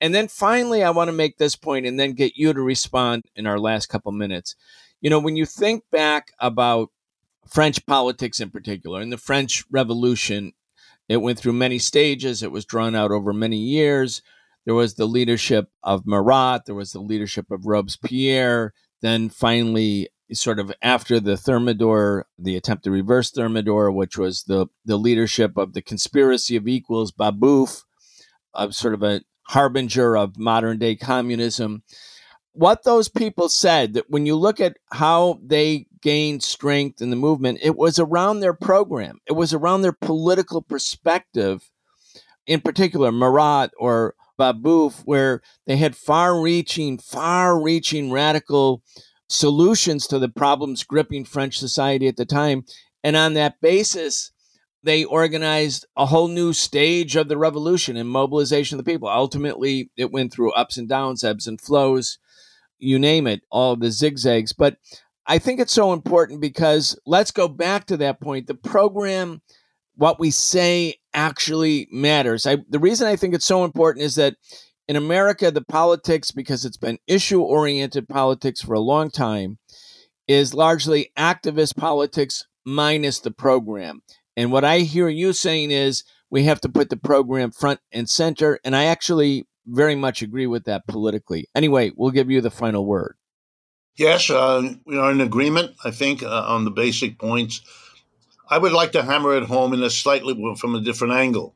And 0.01 0.13
then 0.13 0.27
finally, 0.27 0.83
I 0.83 0.89
want 0.89 1.07
to 1.07 1.13
make 1.13 1.37
this 1.37 1.55
point 1.55 1.85
and 1.85 1.99
then 1.99 2.13
get 2.13 2.35
you 2.35 2.53
to 2.53 2.61
respond 2.61 3.25
in 3.35 3.47
our 3.47 3.59
last 3.59 3.87
couple 3.87 4.11
minutes. 4.11 4.55
You 5.01 5.09
know, 5.09 5.19
when 5.19 5.35
you 5.35 5.45
think 5.45 5.83
back 5.91 6.31
about 6.39 6.89
French 7.47 7.85
politics 7.85 8.39
in 8.39 8.49
particular, 8.49 9.01
and 9.01 9.11
the 9.11 9.17
French 9.17 9.63
Revolution, 9.69 10.53
it 11.07 11.17
went 11.17 11.39
through 11.39 11.53
many 11.53 11.79
stages, 11.79 12.41
it 12.41 12.51
was 12.51 12.65
drawn 12.65 12.95
out 12.95 13.11
over 13.11 13.31
many 13.31 13.57
years. 13.57 14.21
There 14.65 14.73
was 14.73 14.95
the 14.95 15.05
leadership 15.05 15.69
of 15.83 16.07
Marat, 16.07 16.63
there 16.65 16.75
was 16.75 16.91
the 16.91 16.99
leadership 16.99 17.51
of 17.51 17.67
Robespierre, 17.67 18.73
then 19.01 19.29
finally, 19.29 20.09
sort 20.33 20.59
of 20.59 20.73
after 20.81 21.19
the 21.19 21.37
Thermidor, 21.37 22.25
the 22.39 22.55
attempt 22.55 22.83
to 22.85 22.91
reverse 22.91 23.29
Thermidor, 23.29 23.91
which 23.91 24.17
was 24.17 24.43
the, 24.43 24.65
the 24.83 24.97
leadership 24.97 25.55
of 25.55 25.73
the 25.73 25.83
conspiracy 25.83 26.55
of 26.55 26.67
equals, 26.67 27.11
Babeuf, 27.11 27.83
of 28.55 28.73
sort 28.73 28.95
of 28.95 29.03
a 29.03 29.21
harbinger 29.45 30.15
of 30.17 30.37
modern 30.37 30.77
day 30.77 30.95
communism. 30.95 31.83
What 32.53 32.83
those 32.83 33.09
people 33.09 33.49
said 33.49 33.93
that 33.93 34.09
when 34.09 34.25
you 34.25 34.35
look 34.35 34.59
at 34.59 34.77
how 34.91 35.39
they 35.43 35.87
gained 36.01 36.43
strength 36.43 37.01
in 37.01 37.09
the 37.09 37.15
movement, 37.15 37.59
it 37.61 37.75
was 37.75 37.99
around 37.99 38.39
their 38.39 38.53
program, 38.53 39.19
it 39.27 39.33
was 39.33 39.53
around 39.53 39.81
their 39.81 39.91
political 39.91 40.61
perspective, 40.61 41.69
in 42.47 42.61
particular, 42.61 43.11
Marat 43.11 43.71
or 43.77 44.15
Babeuf, 44.39 45.01
where 45.05 45.41
they 45.65 45.77
had 45.77 45.95
far 45.95 46.39
reaching, 46.39 46.97
far 46.97 47.61
reaching 47.61 48.11
radical 48.11 48.83
solutions 49.27 50.07
to 50.07 50.19
the 50.19 50.29
problems 50.29 50.83
gripping 50.83 51.25
French 51.25 51.57
society 51.57 52.07
at 52.07 52.17
the 52.17 52.25
time. 52.25 52.65
And 53.03 53.15
on 53.15 53.33
that 53.33 53.59
basis, 53.61 54.31
they 54.85 55.03
organized 55.03 55.85
a 55.97 56.05
whole 56.05 56.27
new 56.27 56.53
stage 56.53 57.15
of 57.15 57.27
the 57.27 57.37
revolution 57.37 57.97
and 57.97 58.07
mobilization 58.07 58.77
of 58.77 58.85
the 58.85 58.91
people. 58.91 59.09
Ultimately, 59.09 59.89
it 59.97 60.11
went 60.11 60.31
through 60.31 60.53
ups 60.53 60.77
and 60.77 60.87
downs, 60.87 61.23
ebbs 61.23 61.47
and 61.47 61.59
flows, 61.59 62.19
you 62.77 62.99
name 62.99 63.25
it, 63.25 63.41
all 63.49 63.75
the 63.75 63.89
zigzags. 63.89 64.53
But 64.53 64.77
I 65.25 65.39
think 65.39 65.59
it's 65.59 65.73
so 65.73 65.91
important 65.91 66.39
because 66.39 66.97
let's 67.05 67.31
go 67.31 67.47
back 67.47 67.85
to 67.87 67.97
that 67.97 68.21
point. 68.21 68.45
The 68.45 68.53
program, 68.53 69.41
what 69.95 70.19
we 70.19 70.29
say 70.29 70.95
actually 71.15 71.87
matters. 71.91 72.45
I, 72.45 72.57
the 72.69 72.79
reason 72.79 73.07
I 73.07 73.15
think 73.15 73.33
it's 73.33 73.45
so 73.45 73.63
important 73.63 74.05
is 74.05 74.15
that 74.15 74.35
in 74.87 74.95
America, 74.95 75.49
the 75.49 75.65
politics, 75.65 76.29
because 76.29 76.63
it's 76.63 76.77
been 76.77 76.99
issue 77.07 77.41
oriented 77.41 78.07
politics 78.07 78.61
for 78.61 78.75
a 78.75 78.79
long 78.79 79.09
time, 79.09 79.57
is 80.27 80.53
largely 80.53 81.11
activist 81.17 81.75
politics 81.75 82.45
minus 82.65 83.19
the 83.19 83.31
program. 83.31 84.01
And 84.37 84.51
what 84.51 84.65
I 84.65 84.79
hear 84.79 85.07
you 85.07 85.33
saying 85.33 85.71
is 85.71 86.03
we 86.29 86.43
have 86.43 86.61
to 86.61 86.69
put 86.69 86.89
the 86.89 86.97
program 86.97 87.51
front 87.51 87.79
and 87.91 88.09
center. 88.09 88.59
And 88.63 88.75
I 88.75 88.85
actually 88.85 89.47
very 89.65 89.95
much 89.95 90.21
agree 90.21 90.47
with 90.47 90.65
that 90.65 90.87
politically. 90.87 91.47
Anyway, 91.55 91.91
we'll 91.95 92.11
give 92.11 92.29
you 92.29 92.41
the 92.41 92.51
final 92.51 92.85
word. 92.85 93.15
Yes, 93.95 94.29
uh, 94.29 94.73
we 94.85 94.97
are 94.97 95.11
in 95.11 95.21
agreement, 95.21 95.71
I 95.83 95.91
think, 95.91 96.21
uh, 96.21 96.43
on 96.47 96.65
the 96.65 96.71
basic 96.71 97.17
points. 97.17 97.61
I 98.49 98.57
would 98.57 98.73
like 98.73 98.91
to 98.91 99.03
hammer 99.03 99.35
it 99.35 99.45
home 99.45 99.73
in 99.73 99.81
a 99.81 99.89
slightly 99.89 100.55
from 100.57 100.75
a 100.75 100.81
different 100.81 101.13
angle. 101.13 101.55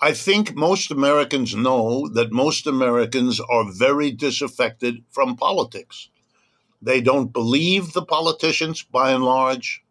I 0.00 0.12
think 0.12 0.54
most 0.54 0.90
Americans 0.90 1.54
know 1.54 2.08
that 2.08 2.32
most 2.32 2.66
Americans 2.66 3.40
are 3.40 3.72
very 3.72 4.10
disaffected 4.10 5.04
from 5.08 5.36
politics. 5.36 6.10
They 6.82 7.00
don't 7.00 7.32
believe 7.32 7.92
the 7.92 8.04
politicians 8.04 8.82
by 8.82 9.12
and 9.12 9.24
large 9.24 9.82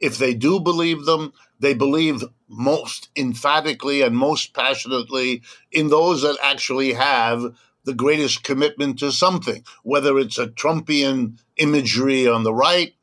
if 0.00 0.18
they 0.18 0.34
do 0.34 0.60
believe 0.60 1.04
them, 1.04 1.32
they 1.58 1.74
believe 1.74 2.22
most 2.48 3.08
emphatically 3.16 4.02
and 4.02 4.16
most 4.16 4.54
passionately 4.54 5.42
in 5.72 5.88
those 5.88 6.22
that 6.22 6.36
actually 6.42 6.92
have 6.92 7.56
the 7.84 7.94
greatest 7.94 8.42
commitment 8.42 8.98
to 8.98 9.12
something, 9.12 9.64
whether 9.82 10.18
it's 10.18 10.38
a 10.38 10.48
Trumpian 10.48 11.38
imagery 11.56 12.28
on 12.28 12.42
the 12.42 12.52
right 12.52 12.94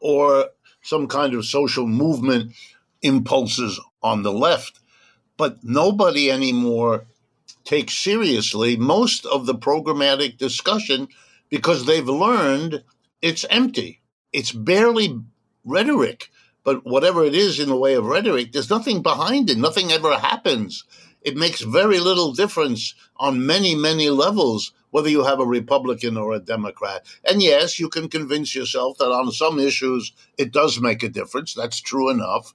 or 0.00 0.48
some 0.82 1.06
kind 1.06 1.34
of 1.34 1.44
social 1.44 1.86
movement 1.86 2.52
impulses 3.02 3.78
on 4.02 4.22
the 4.22 4.32
left. 4.32 4.80
But 5.36 5.62
nobody 5.62 6.30
anymore 6.30 7.04
takes 7.64 7.94
seriously 7.94 8.76
most 8.76 9.26
of 9.26 9.46
the 9.46 9.54
programmatic 9.54 10.38
discussion 10.38 11.08
because 11.50 11.84
they've 11.84 12.08
learned 12.08 12.82
it's 13.20 13.44
empty. 13.50 14.00
It's 14.32 14.52
barely 14.52 15.20
rhetoric. 15.64 16.30
But 16.64 16.84
whatever 16.84 17.24
it 17.24 17.34
is 17.34 17.58
in 17.58 17.68
the 17.68 17.76
way 17.76 17.94
of 17.94 18.04
rhetoric, 18.04 18.52
there's 18.52 18.70
nothing 18.70 19.02
behind 19.02 19.50
it. 19.50 19.58
Nothing 19.58 19.92
ever 19.92 20.16
happens. 20.18 20.84
it 21.22 21.36
makes 21.36 21.60
very 21.60 21.98
little 21.98 22.32
difference 22.32 22.94
on 23.16 23.46
many, 23.46 23.74
many 23.74 24.10
levels 24.10 24.72
whether 24.90 25.08
you 25.08 25.24
have 25.24 25.38
a 25.38 25.46
Republican 25.46 26.16
or 26.16 26.32
a 26.32 26.40
Democrat. 26.40 27.06
And 27.24 27.42
yes, 27.42 27.78
you 27.78 27.88
can 27.88 28.08
convince 28.08 28.54
yourself 28.54 28.98
that 28.98 29.12
on 29.12 29.30
some 29.30 29.58
issues 29.58 30.12
it 30.36 30.52
does 30.52 30.80
make 30.80 31.02
a 31.02 31.08
difference. 31.08 31.54
That's 31.54 31.80
true 31.80 32.10
enough. 32.10 32.54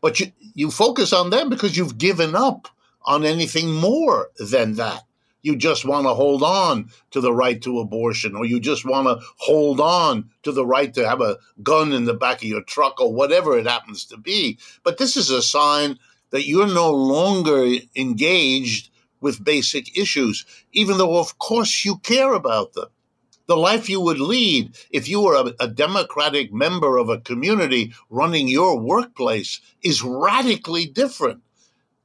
But 0.00 0.18
you, 0.18 0.32
you 0.54 0.70
focus 0.70 1.12
on 1.12 1.30
them 1.30 1.48
because 1.48 1.76
you've 1.76 1.98
given 1.98 2.34
up 2.34 2.68
on 3.04 3.24
anything 3.24 3.72
more 3.74 4.30
than 4.38 4.74
that. 4.74 5.04
You 5.42 5.56
just 5.56 5.84
want 5.84 6.06
to 6.06 6.14
hold 6.14 6.42
on 6.42 6.90
to 7.10 7.20
the 7.20 7.32
right 7.32 7.60
to 7.62 7.80
abortion, 7.80 8.36
or 8.36 8.46
you 8.46 8.60
just 8.60 8.84
want 8.84 9.08
to 9.08 9.24
hold 9.38 9.80
on 9.80 10.30
to 10.44 10.52
the 10.52 10.64
right 10.64 10.94
to 10.94 11.08
have 11.08 11.20
a 11.20 11.38
gun 11.62 11.92
in 11.92 12.04
the 12.04 12.14
back 12.14 12.38
of 12.38 12.48
your 12.48 12.62
truck, 12.62 13.00
or 13.00 13.12
whatever 13.12 13.58
it 13.58 13.66
happens 13.66 14.04
to 14.06 14.16
be. 14.16 14.58
But 14.84 14.98
this 14.98 15.16
is 15.16 15.30
a 15.30 15.42
sign 15.42 15.98
that 16.30 16.46
you're 16.46 16.72
no 16.72 16.90
longer 16.90 17.66
engaged 17.96 18.90
with 19.20 19.44
basic 19.44 19.96
issues, 19.96 20.44
even 20.72 20.98
though, 20.98 21.18
of 21.18 21.38
course, 21.38 21.84
you 21.84 21.98
care 21.98 22.34
about 22.34 22.72
them. 22.74 22.88
The 23.46 23.56
life 23.56 23.88
you 23.88 24.00
would 24.00 24.20
lead 24.20 24.76
if 24.90 25.08
you 25.08 25.20
were 25.20 25.34
a, 25.34 25.64
a, 25.64 25.68
democratic 25.68 26.52
member 26.52 26.96
of 26.96 27.08
a 27.08 27.20
community 27.20 27.92
running 28.08 28.48
your 28.48 28.78
workplace 28.78 29.60
is 29.82 30.02
radically 30.02 30.86
different. 30.86 31.42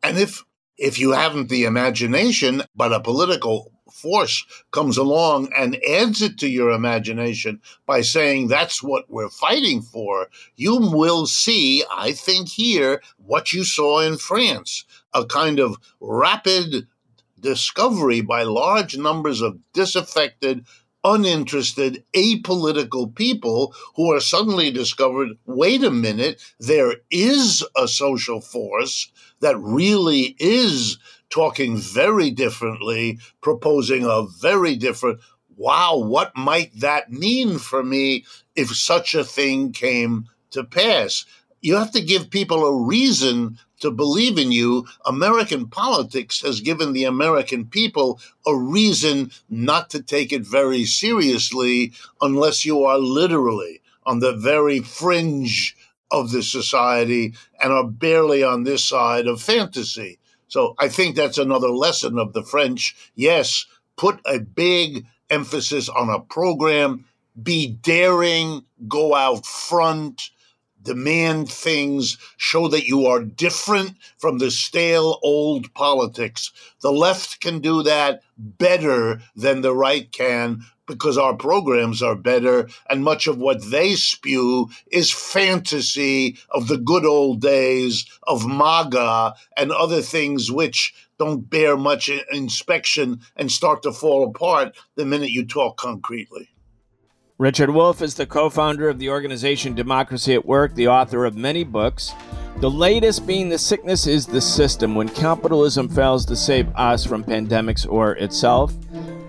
And 0.03 0.17
if 0.17 0.43
if 0.77 0.99
you 0.99 1.11
haven't 1.11 1.49
the 1.49 1.65
imagination, 1.65 2.63
but 2.75 2.93
a 2.93 2.99
political 2.99 3.71
force 3.91 4.45
comes 4.71 4.97
along 4.97 5.49
and 5.57 5.81
adds 5.83 6.21
it 6.21 6.37
to 6.37 6.47
your 6.47 6.71
imagination 6.71 7.59
by 7.85 8.01
saying 8.01 8.47
that's 8.47 8.83
what 8.83 9.09
we're 9.09 9.29
fighting 9.29 9.81
for, 9.81 10.27
you 10.55 10.77
will 10.77 11.25
see, 11.25 11.83
I 11.91 12.11
think, 12.11 12.49
here 12.49 13.01
what 13.17 13.53
you 13.53 13.63
saw 13.63 13.99
in 13.99 14.17
France 14.17 14.85
a 15.13 15.25
kind 15.25 15.59
of 15.59 15.77
rapid 15.99 16.87
discovery 17.39 18.21
by 18.21 18.43
large 18.43 18.97
numbers 18.97 19.41
of 19.41 19.57
disaffected, 19.73 20.65
uninterested, 21.13 22.03
apolitical 22.13 23.13
people 23.13 23.73
who 23.95 24.11
are 24.11 24.19
suddenly 24.19 24.71
discovered 24.71 25.29
wait 25.45 25.83
a 25.83 25.91
minute, 25.91 26.41
there 26.59 26.95
is 27.09 27.65
a 27.75 27.87
social 27.87 28.41
force 28.41 29.11
that 29.39 29.57
really 29.59 30.35
is 30.39 30.97
talking 31.29 31.77
very 31.77 32.31
differently, 32.31 33.19
proposing 33.41 34.03
a 34.05 34.25
very 34.41 34.75
different. 34.75 35.19
Wow, 35.55 35.97
what 35.97 36.35
might 36.35 36.71
that 36.79 37.11
mean 37.11 37.57
for 37.57 37.83
me 37.83 38.25
if 38.55 38.75
such 38.75 39.15
a 39.15 39.23
thing 39.23 39.71
came 39.71 40.25
to 40.51 40.63
pass? 40.63 41.25
You 41.61 41.75
have 41.75 41.91
to 41.91 42.01
give 42.01 42.29
people 42.29 42.65
a 42.65 42.85
reason 42.85 43.57
to 43.79 43.91
believe 43.91 44.37
in 44.37 44.51
you. 44.51 44.85
American 45.05 45.67
politics 45.67 46.41
has 46.41 46.61
given 46.61 46.93
the 46.93 47.03
American 47.03 47.65
people 47.65 48.19
a 48.45 48.55
reason 48.55 49.31
not 49.49 49.89
to 49.91 50.01
take 50.01 50.33
it 50.33 50.43
very 50.43 50.85
seriously 50.85 51.93
unless 52.21 52.65
you 52.65 52.83
are 52.83 52.97
literally 52.97 53.81
on 54.05 54.19
the 54.19 54.33
very 54.33 54.79
fringe 54.79 55.75
of 56.11 56.31
the 56.31 56.41
society 56.41 57.33
and 57.61 57.73
are 57.73 57.87
barely 57.87 58.43
on 58.43 58.63
this 58.63 58.83
side 58.85 59.27
of 59.27 59.41
fantasy. 59.41 60.17
So 60.47 60.75
I 60.79 60.87
think 60.87 61.15
that's 61.15 61.37
another 61.37 61.69
lesson 61.69 62.17
of 62.17 62.33
the 62.33 62.43
French. 62.43 62.95
Yes, 63.15 63.65
put 63.97 64.19
a 64.25 64.39
big 64.39 65.05
emphasis 65.29 65.89
on 65.89 66.09
a 66.09 66.21
program, 66.21 67.05
be 67.43 67.67
daring, 67.67 68.63
go 68.87 69.13
out 69.13 69.45
front, 69.45 70.29
demand 70.87 71.51
things, 71.51 72.17
show 72.37 72.69
that 72.69 72.87
you 72.87 73.05
are 73.05 73.21
different 73.21 73.97
from 74.17 74.37
the 74.37 74.49
stale 74.49 75.19
old 75.21 75.73
politics. 75.73 76.49
The 76.79 76.93
left 76.93 77.41
can 77.41 77.59
do 77.59 77.83
that 77.83 78.21
better 78.37 79.19
than 79.35 79.61
the 79.61 79.75
right 79.75 80.09
can 80.09 80.61
because 80.87 81.17
our 81.17 81.35
programs 81.35 82.01
are 82.01 82.15
better 82.15 82.69
and 82.89 83.03
much 83.03 83.27
of 83.27 83.37
what 83.37 83.69
they 83.69 83.95
spew 83.95 84.69
is 84.89 85.11
fantasy 85.11 86.37
of 86.51 86.69
the 86.69 86.77
good 86.77 87.05
old 87.05 87.41
days 87.41 88.05
of 88.23 88.47
MAGA 88.47 89.33
and 89.57 89.73
other 89.73 90.01
things 90.01 90.49
which 90.49 90.93
don't 91.19 91.49
bear 91.49 91.75
much 91.75 92.09
inspection 92.31 93.19
and 93.35 93.51
start 93.51 93.83
to 93.83 93.91
fall 93.91 94.25
apart 94.29 94.73
the 94.95 95.05
minute 95.05 95.31
you 95.31 95.45
talk 95.45 95.75
concretely. 95.75 96.47
Richard 97.39 97.69
Wolff 97.69 98.01
is 98.01 98.15
the 98.15 98.25
co 98.25 98.49
founder 98.49 98.89
of 98.89 98.97
the 98.97 99.11
organization 99.11 99.75
Democracy 99.75 100.33
at 100.33 100.43
Work, 100.43 100.73
the 100.73 100.87
author 100.87 101.23
of 101.23 101.37
many 101.37 101.63
books. 101.63 102.15
The 102.61 102.69
latest 102.71 103.27
being 103.27 103.47
The 103.47 103.59
Sickness 103.59 104.07
is 104.07 104.25
the 104.25 104.41
System 104.41 104.95
When 104.95 105.07
Capitalism 105.07 105.87
Fails 105.87 106.25
to 106.25 106.35
Save 106.35 106.67
Us 106.75 107.05
from 107.05 107.23
Pandemics 107.23 107.87
or 107.87 108.13
Itself. 108.13 108.73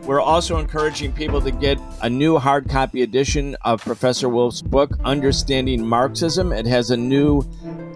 We're 0.05 0.23
also 0.23 0.57
encouraging 0.57 1.13
people 1.13 1.43
to 1.43 1.51
get 1.51 1.79
a 2.01 2.09
new 2.09 2.39
hard 2.39 2.71
copy 2.71 3.03
edition 3.03 3.55
of 3.67 3.85
Professor 3.85 4.31
Wolff's 4.31 4.63
book, 4.63 4.93
Understanding 5.05 5.87
Marxism. 5.87 6.51
It 6.51 6.65
has 6.65 6.91
a 6.91 6.97
new 6.97 7.43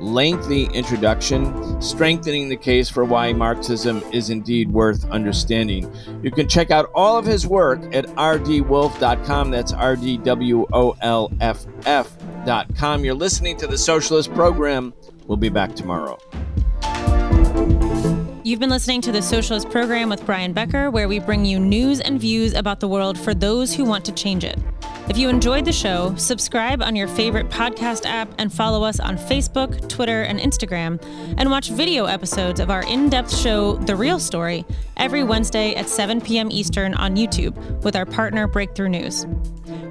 lengthy 0.02 0.64
introduction, 0.64 1.80
strengthening 1.80 2.48
the 2.48 2.56
case 2.56 2.88
for 2.88 3.04
why 3.04 3.32
Marxism 3.32 4.02
is 4.12 4.30
indeed 4.30 4.70
worth 4.70 5.08
understanding. 5.10 5.90
You 6.22 6.30
can 6.30 6.48
check 6.48 6.70
out 6.70 6.90
all 6.94 7.16
of 7.16 7.24
his 7.24 7.46
work 7.46 7.80
at 7.94 8.06
rdwolff.com. 8.06 9.50
That's 9.50 9.72
R 9.72 9.96
D 9.96 10.18
W 10.18 10.66
O 10.72 10.96
L 11.00 11.32
F 11.40 11.66
F.com. 11.86 13.04
You're 13.04 13.14
listening 13.14 13.56
to 13.58 13.66
the 13.66 13.78
Socialist 13.78 14.32
Program. 14.34 14.92
We'll 15.26 15.36
be 15.36 15.48
back 15.48 15.74
tomorrow. 15.74 16.18
You've 18.44 18.58
been 18.58 18.70
listening 18.70 19.00
to 19.02 19.12
the 19.12 19.22
Socialist 19.22 19.70
Program 19.70 20.08
with 20.08 20.26
Brian 20.26 20.52
Becker, 20.52 20.90
where 20.90 21.06
we 21.06 21.20
bring 21.20 21.44
you 21.44 21.60
news 21.60 22.00
and 22.00 22.20
views 22.20 22.54
about 22.54 22.80
the 22.80 22.88
world 22.88 23.16
for 23.16 23.34
those 23.34 23.72
who 23.72 23.84
want 23.84 24.04
to 24.06 24.12
change 24.12 24.42
it. 24.42 24.58
If 25.08 25.18
you 25.18 25.28
enjoyed 25.28 25.64
the 25.64 25.72
show, 25.72 26.14
subscribe 26.16 26.80
on 26.80 26.96
your 26.96 27.08
favorite 27.08 27.50
podcast 27.50 28.06
app 28.06 28.32
and 28.38 28.52
follow 28.52 28.84
us 28.84 29.00
on 29.00 29.18
Facebook, 29.18 29.88
Twitter, 29.88 30.22
and 30.22 30.38
Instagram, 30.38 31.02
and 31.36 31.50
watch 31.50 31.70
video 31.70 32.06
episodes 32.06 32.60
of 32.60 32.70
our 32.70 32.82
in 32.84 33.10
depth 33.10 33.36
show, 33.36 33.74
The 33.76 33.96
Real 33.96 34.18
Story, 34.18 34.64
every 34.96 35.24
Wednesday 35.24 35.74
at 35.74 35.88
7 35.88 36.20
p.m. 36.20 36.50
Eastern 36.50 36.94
on 36.94 37.16
YouTube 37.16 37.56
with 37.82 37.96
our 37.96 38.06
partner 38.06 38.46
Breakthrough 38.46 38.88
News. 38.88 39.26